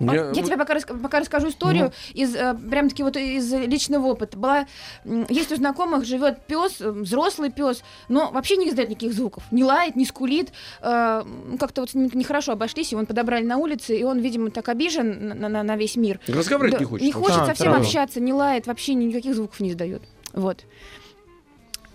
[0.00, 4.38] Меня- я тебе пока, пока расскажу историю из э, прям таки вот из личного опыта.
[4.38, 4.66] Была
[5.04, 9.96] есть у знакомых живет пес, взрослый пес, но вообще не издает никаких звуков, не лает,
[9.96, 10.52] не скулит.
[10.82, 11.22] э,
[11.58, 15.28] как-то вот с ним нехорошо обошлись, его подобрали на улице, и он, видимо, так обижен
[15.38, 16.18] на, на- на весь мир.
[16.26, 17.06] Разговаривать Да, не хочет.
[17.06, 17.82] Не хочет А, совсем правда.
[17.86, 20.02] общаться, не лает, вообще никаких звуков не издает.
[20.32, 20.64] Вот.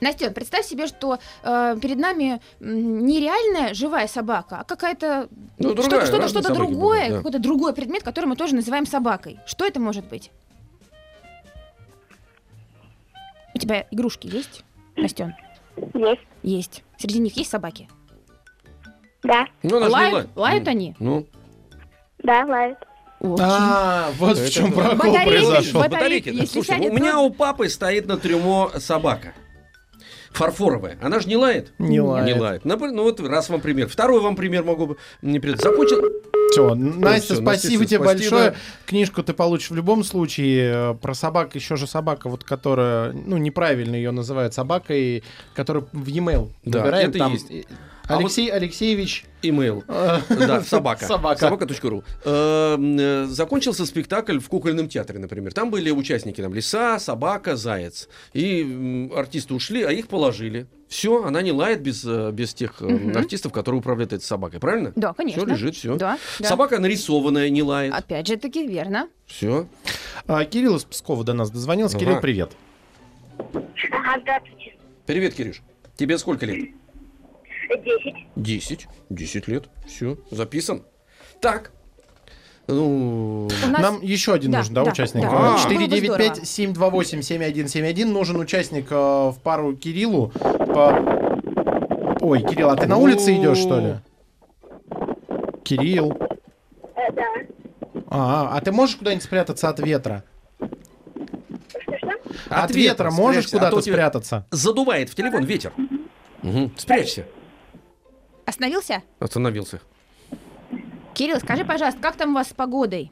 [0.02, 5.70] Настя, представь себе, что э, перед нами м, не реальная живая собака, а какая-то Ну,
[5.72, 7.18] что-то, другая, что-то, собаки другое, бывают, да.
[7.18, 9.40] какой-то другой предмет, который мы тоже называем собакой.
[9.46, 10.32] Что это может быть?
[13.54, 14.64] У тебя игрушки есть,
[14.98, 15.34] Настен?
[15.94, 16.22] Есть.
[16.44, 16.84] Есть.
[16.98, 17.88] Среди них есть собаки?
[19.24, 19.48] Да.
[19.64, 20.30] Ну, лают, лает.
[20.36, 20.96] лают Ну, они?
[21.00, 21.28] Ну,
[22.20, 22.78] Да, лают.
[23.40, 25.82] А, вот в чем прокол произошел.
[25.82, 26.30] батарейки, батарейки.
[26.32, 26.36] да.
[26.42, 29.34] если Слушай, сядет, у меня у папы стоит на трюмо собака.
[30.36, 30.98] Фарфоровая.
[31.02, 31.72] Она же не лает?
[31.80, 32.26] Не лает.
[32.28, 32.66] Не лает.
[32.66, 33.88] Ну вот раз вам пример.
[33.88, 35.62] Второй вам пример могу бы не придать.
[35.62, 36.02] Закончил.
[36.52, 38.06] Все, Настя, всё, спасибо Настя, тебе спасибо.
[38.06, 38.56] большое.
[38.86, 40.92] Книжку ты получишь в любом случае.
[40.92, 46.08] Э, Про собак, еще же собака, вот которая, ну, неправильно ее называют собакой, которую в
[46.08, 47.52] e-mail Да, набираем, это там есть.
[48.08, 49.26] Э, А Алексей Алексеевич...
[49.42, 49.84] Имейл.
[49.88, 51.06] э, Да, собака.
[51.06, 51.40] Собака.
[51.40, 52.04] Собака.ру.
[52.24, 55.54] Э, э, Закончился спектакль в кукольном театре, например.
[55.54, 58.10] Там были участники, там, лиса, собака, заяц.
[58.34, 60.66] И артисты ушли, а их положили.
[60.88, 63.16] Все, она не лает без, э, без тех Мгм.
[63.18, 64.94] артистов, которые управляют этой собакой, правильно?
[64.96, 65.44] Да, конечно.
[65.44, 65.96] Все лежит, все.
[65.96, 66.48] Да, да.
[66.50, 67.94] Собака нарисованная, не лает.
[67.94, 69.10] Опять же таки, верно.
[69.26, 69.68] Все.
[70.28, 71.98] а, Кирилл из Пскова до нас дозвонился.
[71.98, 72.22] Кирилл, Ага.
[72.22, 72.52] привет.
[73.92, 74.76] Ага, здравствуйте.
[75.06, 75.62] Привет, Кириш.
[75.98, 76.70] Тебе сколько лет?
[77.84, 78.16] Десять.
[78.36, 78.88] Десять.
[79.10, 79.70] Десять лет.
[79.88, 80.84] Все, записан.
[81.42, 81.72] Так.
[82.68, 83.82] Ну, нас...
[83.82, 85.24] Нам еще один Да, нужен, да, да, участник?
[85.24, 85.30] да.
[85.30, 88.06] А, Было бы 495-728-7171.
[88.06, 90.30] Нужен участник э, в пару Кириллу.
[90.40, 93.96] По- Ой, Кирилл, а ты на улице идешь, что ли?
[95.64, 96.18] Кирилл.
[96.96, 97.26] Э, да.
[98.08, 100.24] А, а ты можешь куда-нибудь спрятаться от ветра?
[101.80, 102.10] Что-что?
[102.50, 104.48] От, ветра можешь а то куда-то спрятаться?
[104.50, 105.72] Задувает в телефон ветер.
[106.42, 106.72] Мгм.
[106.78, 107.26] Спрячься.
[108.46, 109.04] Остановился?
[109.20, 109.82] Остановился.
[111.14, 113.12] Кирилл, скажи, пожалуйста, как там у вас с погодой?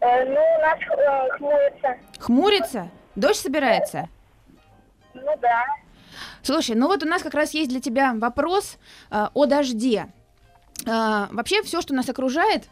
[0.00, 1.96] Э, ну, у нас э, хмурится.
[2.18, 2.90] Хмурится?
[3.16, 4.08] Дождь собирается?
[5.14, 5.64] Ну да.
[6.42, 8.76] Слушай, ну вот у нас как раз есть для тебя вопрос
[9.10, 10.12] э, о дожде.
[10.86, 12.68] Э, вообще все, что нас окружает,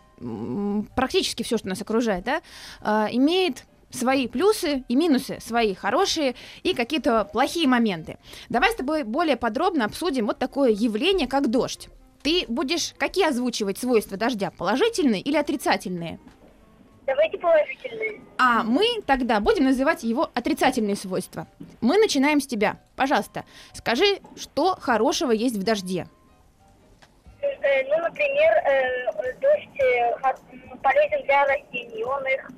[0.95, 2.43] практически все, что нас окружает, да,
[2.83, 8.19] э, имеет свои плюсы и минусы, свои хорошие и какие-то плохие моменты.
[8.49, 11.89] Давай с тобой более подробно обсудим вот такое явление, как дождь.
[12.23, 16.19] Ты будешь какие озвучивать свойства дождя, положительные или отрицательные?
[17.07, 18.21] Давайте положительные.
[18.39, 21.49] А мы тогда будем называть его отрицательные свойства.
[21.81, 22.81] Мы начинаем с тебя.
[22.95, 26.07] Пожалуйста, скажи, что хорошего есть в дожде.
[27.41, 30.15] Э, ну, например, э, дождь э,
[30.81, 32.05] полезен для растений.
[32.05, 32.51] Он их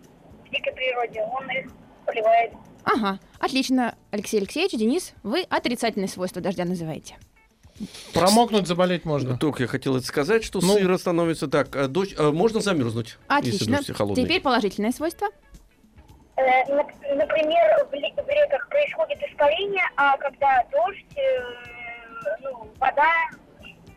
[0.54, 1.70] дикой природе, он их
[2.06, 2.52] поливает.
[2.84, 3.94] Ага, отлично.
[4.10, 7.16] Алексей Алексеевич, Денис, вы отрицательные свойства дождя называете.
[8.12, 9.36] Промокнуть, заболеть можно.
[9.36, 10.74] Только я хотел это сказать, что Ну.
[10.74, 11.74] сыро становится так.
[11.74, 13.76] а дождь, а можно замерзнуть, если Отлично.
[13.78, 14.24] дождь холодный.
[14.24, 15.28] Теперь положительное свойство.
[16.36, 21.40] Э, нап- например, в, ли- в реках происходит испарение, а когда дождь, э,
[22.42, 23.10] ну, вода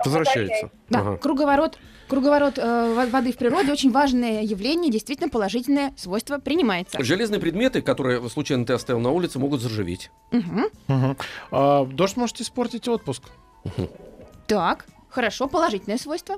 [0.04, 0.72] Возвращается.
[0.90, 1.18] Да, Ага.
[1.18, 7.02] круговорот, круговорот э, во- воды в природе очень важное явление, действительно положительное свойство принимается.
[7.04, 10.12] Железные предметы, которые случайно ты оставил на улице, могут заржаветь.
[10.32, 10.66] Мгм.
[10.88, 11.18] Мгм.
[11.52, 13.24] А, дождь может испортить отпуск.
[14.48, 16.36] Так, хорошо, положительное свойство.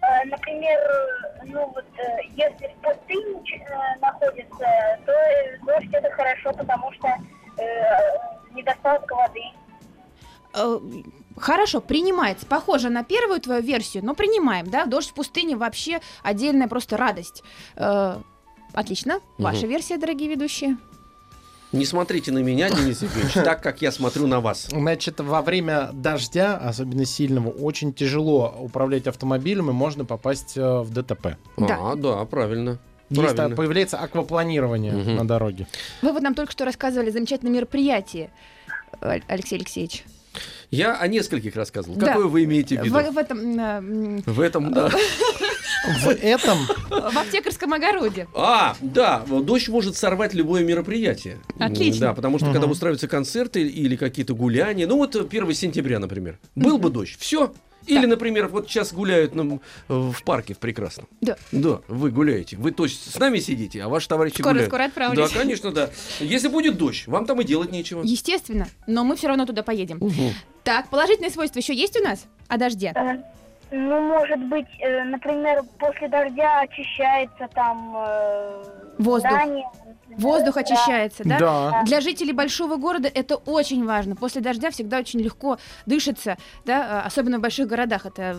[0.00, 0.78] Э, Например,
[1.46, 2.02] ну вот, э,
[2.36, 4.66] если в пустыне э, находится,
[5.04, 9.42] то э, дождь это хорошо, потому что э, недостаток воды.
[11.38, 12.46] Хорошо, принимается.
[12.46, 14.86] Похоже на первую твою версию, но принимаем, да?
[14.86, 17.42] Дождь в пустыне вообще отдельная просто радость.
[17.76, 18.16] Э,
[18.74, 19.20] Отлично.
[19.38, 19.68] Ваша Мгм.
[19.70, 20.76] версия, дорогие ведущие.
[21.72, 24.66] Не смотрите на меня, Денис Евгеньевич, так, как я смотрю на вас.
[24.70, 30.90] Значит, во время дождя, особенно сильного, очень тяжело управлять автомобилем и можно попасть э, в
[30.92, 31.36] ДТП.
[31.56, 31.78] Да.
[31.80, 32.78] А, да, правильно.
[33.10, 33.56] Есть, а, Правильно.
[33.56, 35.16] появляется аквапланирование Мгм.
[35.16, 35.66] на дороге.
[36.02, 38.30] Вы вот нам только что рассказывали замечательное мероприятие,
[39.00, 40.04] Алексей Алексеевич.
[40.70, 41.96] Я о нескольких рассказывал.
[41.96, 42.08] Да.
[42.08, 42.98] Какое вы имеете в виду?
[42.98, 44.90] В, в этом, э, В этом, да.
[46.02, 46.58] В этом
[46.90, 48.26] в аптекарском огороде.
[48.34, 51.38] А, да, дождь может сорвать любое мероприятие.
[51.58, 52.08] Отлично.
[52.08, 56.78] Да, потому что когда устраиваются концерты или какие-то гуляния, ну вот 1 сентября, например, был
[56.78, 57.52] бы дождь, все.
[57.88, 61.08] Или, например, вот сейчас гуляют нам э, в парке в прекрасном.
[61.20, 61.36] Да.
[61.52, 62.56] Да, вы гуляете.
[62.56, 64.68] Вы то есть с нами сидите, а ваши товарищи Скоро- гуляют.
[64.70, 65.30] скоро Да, отправлюсь.
[65.32, 65.90] конечно, да.
[66.20, 68.02] Если будет дождь, вам там и делать нечего.
[68.04, 69.98] Естественно, но мы все равно туда поедем.
[69.98, 70.32] Мгм.
[70.64, 72.92] Так, положительные свойства еще есть у нас о дожде?
[72.94, 73.22] Э,
[73.70, 78.62] Ну, может быть, э, например, после дождя очищается там э,
[78.98, 79.30] Воздух.
[79.30, 79.66] здание.
[80.16, 80.60] Воздух Да.
[80.62, 81.38] очищается, да?
[81.38, 81.82] Да.
[81.84, 84.16] Для жителей большого города это очень важно.
[84.16, 88.06] После дождя всегда очень легко дышится, да, а, особенно в больших городах.
[88.06, 88.38] Это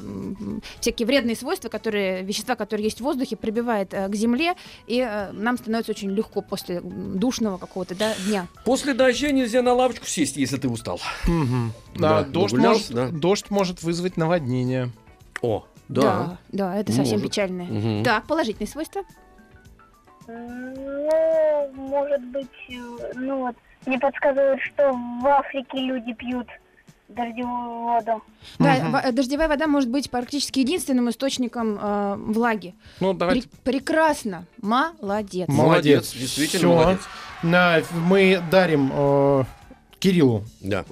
[0.79, 4.55] всякие вредные свойства, которые, вещества, которые есть в воздухе, прибивает э, к земле,
[4.87, 8.47] и э, нам становится очень легко после душного какого-то да, дня.
[8.65, 10.99] После дождя нельзя на лавочку сесть, если ты устал.
[11.27, 11.71] Мгм.
[11.95, 13.07] Да, Да, дождь, может, да.
[13.09, 14.89] дождь может вызвать наводнение.
[15.41, 16.37] О, да, да.
[16.51, 17.29] да, это совсем Может.
[17.31, 17.63] печально.
[17.63, 18.03] Мгм.
[18.03, 19.03] Так, положительные свойства.
[20.27, 22.47] Ну, может быть,
[23.15, 26.47] ну вот, мне подсказывают, что в Африке люди пьют
[27.07, 28.21] дождевую воду.
[28.59, 32.75] Да, во- дождевая вода может быть практически единственным источником э, влаги.
[32.99, 33.47] Ну, давайте.
[33.47, 36.13] Пре- прекрасно, Молодец, Молодец.
[36.13, 36.75] действительно Всё.
[36.75, 37.01] молодец.
[37.41, 39.43] На- мы дарим э,
[39.99, 40.45] Кириллу.
[40.61, 40.85] Да.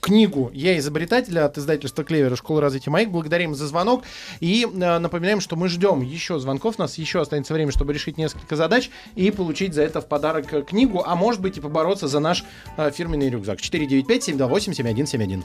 [0.00, 2.36] Книгу «Я изобретатель» от издательства «Клевера.
[2.36, 3.10] Школа развития моих».
[3.10, 4.04] Благодарим за звонок
[4.40, 6.76] и э, напоминаем, что мы ждем еще звонков.
[6.78, 10.52] У нас еще останется время, чтобы решить несколько задач и получить за это в подарок
[10.52, 12.44] э, книгу, а может быть и побороться за наш
[12.76, 13.58] э, фирменный рюкзак.
[13.58, 15.42] 495-728-7171.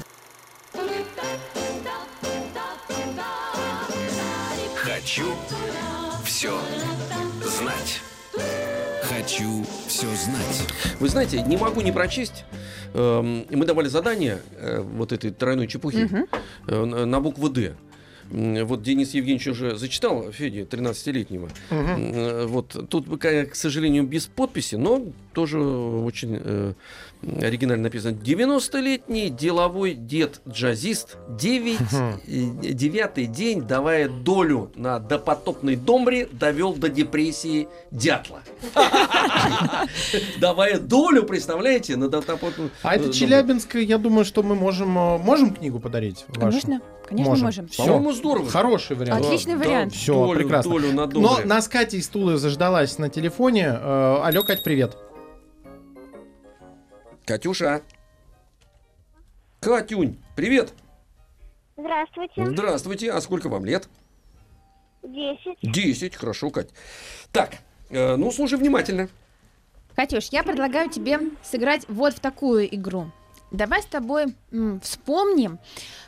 [4.76, 5.26] Хочу
[6.24, 6.54] все
[7.42, 8.02] знать.
[9.10, 10.68] Хочу все знать.
[11.00, 12.44] Вы знаете, не могу не прочесть.
[12.94, 16.10] Эм, Мы давали задание э, вот этой тройной чепухи
[16.68, 17.76] э, на букву «Д».
[18.30, 21.50] Вот Денис Евгеньевич уже зачитал Феде, 13-летнего.
[21.70, 21.96] Мгм.
[21.98, 26.76] Э, Вот тут, к сожалению, без подписи, но тоже очень
[27.24, 28.12] оригинально написано.
[28.16, 32.22] 90-летний деловой дед-джазист, 9, Мгм.
[32.28, 38.42] э, девятый день, давая долю на допотопной домбре, довел до депрессии дятла.
[40.40, 45.54] Давая долю, представляете, на допотопной А это Челябинск, я думаю, что мы можем, э, можем
[45.54, 46.26] книгу подарить?
[46.34, 47.68] Конечно, конечно можем.
[47.68, 47.84] Всё.
[47.86, 48.50] По-моему, здорово.
[48.50, 49.26] Хороший вариант.
[49.26, 49.94] Отличный вариант.
[49.94, 50.72] Всё, долю, прекрасно.
[50.72, 53.68] долю на Но нас Катя из Тулы заждалась на телефоне.
[53.80, 54.98] Э, Алло, Кать, привет.
[57.28, 57.82] Катюша.
[59.60, 60.74] Катюнь, привет.
[61.76, 62.46] Здравствуйте.
[62.46, 63.12] Здравствуйте.
[63.12, 63.90] А сколько вам лет?
[65.04, 65.58] Десять.
[65.62, 66.16] Десять.
[66.16, 66.70] Хорошо, Кать.
[67.34, 67.58] Так,
[67.90, 69.10] э, ну, слушай внимательно.
[69.98, 73.12] Катюш, я предлагаю тебе сыграть вот в такую игру.
[73.52, 75.60] Давай с тобой м, вспомним,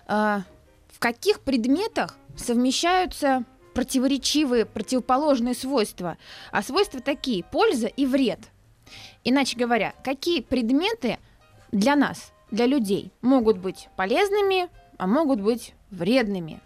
[0.08, 0.44] а,
[0.88, 3.44] в каких предметах совмещаются
[3.74, 6.18] противоречивые, противоположные свойства.
[6.52, 8.40] А свойства такие– польза и вред.
[9.24, 11.18] Иначе говоря, какие предметы
[11.72, 16.60] для нас, для людей, могут быть полезными, а могут быть вредными?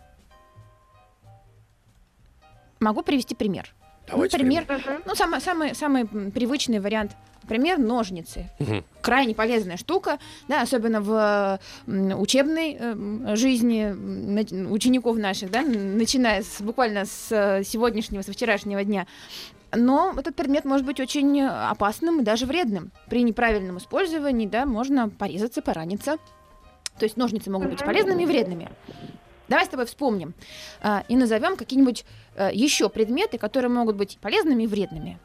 [2.79, 3.73] Могу привести пример.
[4.07, 4.65] Давайте Например,
[5.05, 7.15] ну, самый, самый, самый привычный вариант.
[7.43, 8.49] Например, ножницы.
[8.59, 8.85] Мгм.
[9.01, 17.05] Крайне полезная штука, да, особенно в учебной эм, жизни учеников наших, да, начиная с, буквально
[17.05, 19.07] с э, сегодняшнего, со вчерашнего дня.
[19.75, 22.91] Но этот предмет может быть очень э, опасным и даже вредным.
[23.09, 26.17] При неправильном использовании, да, можно порезаться, пораниться.
[26.99, 28.69] То есть ножницы могут быть полезными и вредными.
[29.47, 30.33] Давай с тобой вспомним
[30.81, 32.05] а, и назовем какие-нибудь
[32.35, 35.19] э, еще предметы, которые могут быть полезными и вредными.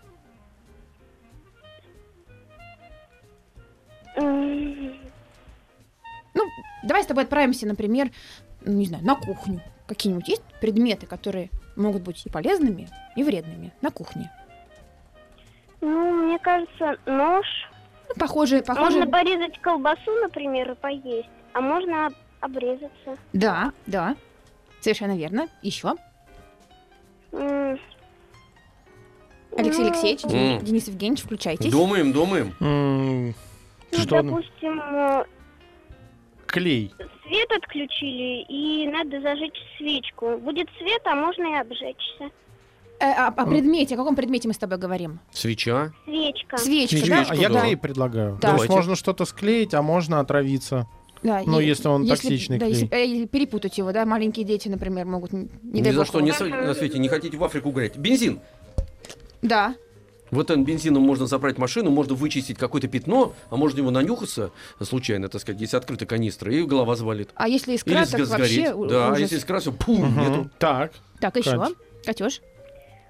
[6.34, 6.44] Ну,
[6.84, 8.10] давай с тобой отправимся, например,
[8.64, 9.62] не знаю, на кухню.
[9.86, 14.30] Какие-нибудь есть предметы, которые могут быть и полезными, и вредными на кухне?
[15.80, 17.46] Ну, мне кажется, нож.
[18.08, 18.98] Ну, похоже, похоже.
[18.98, 21.28] Можно порезать колбасу, например, и поесть.
[21.52, 23.16] А можно об- обрезаться.
[23.32, 24.16] Да, да.
[24.80, 25.48] Совершенно верно.
[25.62, 25.94] Еще.
[29.56, 30.22] Алексей ну, Алексеевич.
[30.22, 31.72] Дени- Денис Евгеньевич, включайтесь.
[31.72, 32.54] Думаем, думаем.
[32.60, 33.34] М,
[33.90, 34.22] Ну, Что?
[34.22, 35.24] допустим, э,
[36.46, 36.92] Клей.
[37.26, 40.36] свет отключили, и надо зажечь свечку.
[40.38, 42.30] Будет свет, а можно и обжечься.
[43.00, 45.20] Э, а, о предмете, о каком предмете мы с тобой говорим?
[45.32, 45.92] Свеча.
[46.04, 46.58] Свечка.
[46.58, 47.24] Свечка, Свеча.
[47.24, 47.26] да?
[47.28, 47.60] А я да.
[47.60, 48.38] клей предлагаю.
[48.40, 48.50] Да.
[48.50, 50.86] То есть можно что-то склеить, а можно отравиться.
[51.22, 52.74] Да, Ну, и- если он токсичный да, клей.
[52.88, 56.74] если, э, перепутать его, да, маленькие дети, например, могут не Ни за что не на
[56.74, 57.96] свете не хотите в Африку гулять.
[57.96, 58.40] Бензин.
[59.42, 59.74] Да.
[60.30, 64.50] Вот этим бензином можно забрать машину, можно вычистить какое-то пятно, а можно его нанюхаться
[64.82, 67.30] случайно, так сказать, если открыта канистра, и голова завалит.
[67.34, 69.20] А если искра, так сго- вообще Да, а ужас.
[69.20, 70.20] если искра, все, пум, Мгм.
[70.20, 70.50] нету.
[70.58, 70.92] Так.
[71.20, 71.68] Так, еще.
[72.04, 72.40] Катюш.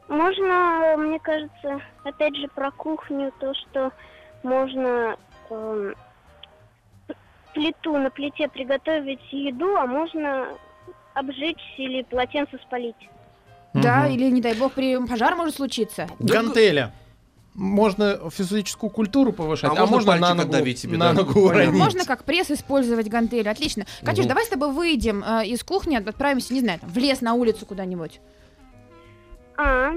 [0.09, 3.93] Можно, мне кажется, опять же про кухню, то, что
[4.43, 5.17] можно
[5.51, 5.95] эм,
[7.53, 10.49] плиту на плите приготовить еду, а можно
[11.15, 12.97] обжечь или полотенце спалить.
[13.75, 14.15] Да, Мгм.
[14.15, 16.09] или, не дай бог, при пожар может случиться.
[16.19, 16.93] Гантеля.
[17.55, 21.23] Можно физическую культуру повышать, А а, можно можно на ногу, отдавить себе, на да.
[21.23, 21.73] ногу уронить.
[21.75, 23.49] Можно как пресс использовать гантель.
[23.49, 23.85] Отлично.
[24.05, 24.29] Катюш, Мгм.
[24.29, 27.67] давай с тобой выйдем э, из кухни, отправимся, не знаю, там, в лес, на улицу
[27.67, 28.21] куда-нибудь.
[29.59, 29.91] А,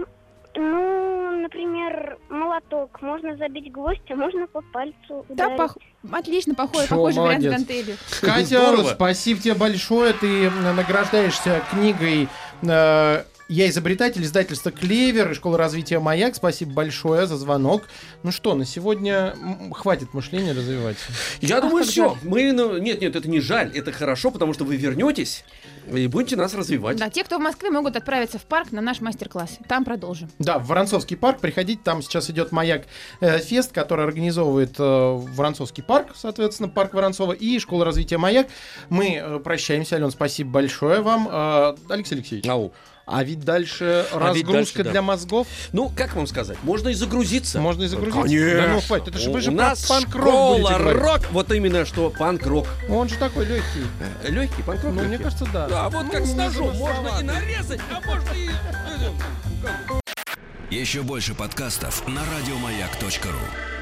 [0.56, 3.02] ну, например, молоток.
[3.02, 5.60] Можно забить гвоздь, а можно по пальцу Да, ударить.
[5.60, 5.78] пох-
[6.12, 7.52] отлично, похож, Чё, похожий вариант с молодец.
[7.68, 7.98] гантелью.
[8.22, 10.14] Катя, спасибо тебе большое.
[10.14, 12.28] Ты награждаешься книгой
[12.64, 16.36] э, «Я изобретатель» издательства «Клевер» и школа развития «Маяк».
[16.36, 17.84] Спасибо большое за звонок.
[18.24, 19.36] Ну что, на сегодня
[19.74, 20.98] хватит мышления развивать.
[21.40, 22.18] Я думаю, как все.
[22.24, 25.44] Мы, ну, нет, нет, это не жаль, это хорошо, потому что вы вернетесь
[25.88, 26.98] и будете нас развивать.
[26.98, 29.60] Да, те, кто в Москве, могут отправиться в парк на наш мастер-класс.
[29.68, 30.30] Там продолжим.
[30.40, 32.84] Да, в Воронцовский парк приходите, там сейчас идет «Маяк
[33.20, 38.48] э, Фест», который организовывает э, Воронцовский парк, соответственно, парк Воронцова и школа развития «Маяк».
[38.90, 41.28] Мы э, прощаемся, Ален, спасибо большое вам.
[41.30, 42.72] Э, Алексей Алексеевич, Ау.
[43.12, 44.92] А ведь дальше А ведь разгрузка дальше, да.
[44.92, 45.48] для мозгов.
[45.74, 47.60] Ну, как вам сказать, можно и загрузиться.
[47.60, 48.22] Можно и загрузиться.
[48.22, 48.62] Конечно.
[48.62, 51.22] Да ну, хватит, это же вы же нас панк-рок рок.
[51.32, 52.68] Вот именно что панк-рок.
[52.90, 53.86] Он же такой легкий.
[54.28, 54.94] Легкий панк-рок.
[54.94, 55.68] Ну, мне кажется, да.
[55.68, 56.72] Да, вот как Ну, с ножом.
[56.74, 58.50] не Можно и нарезать, а можно и...
[60.76, 63.81] Еще больше подкастов на радиомаяк.ру.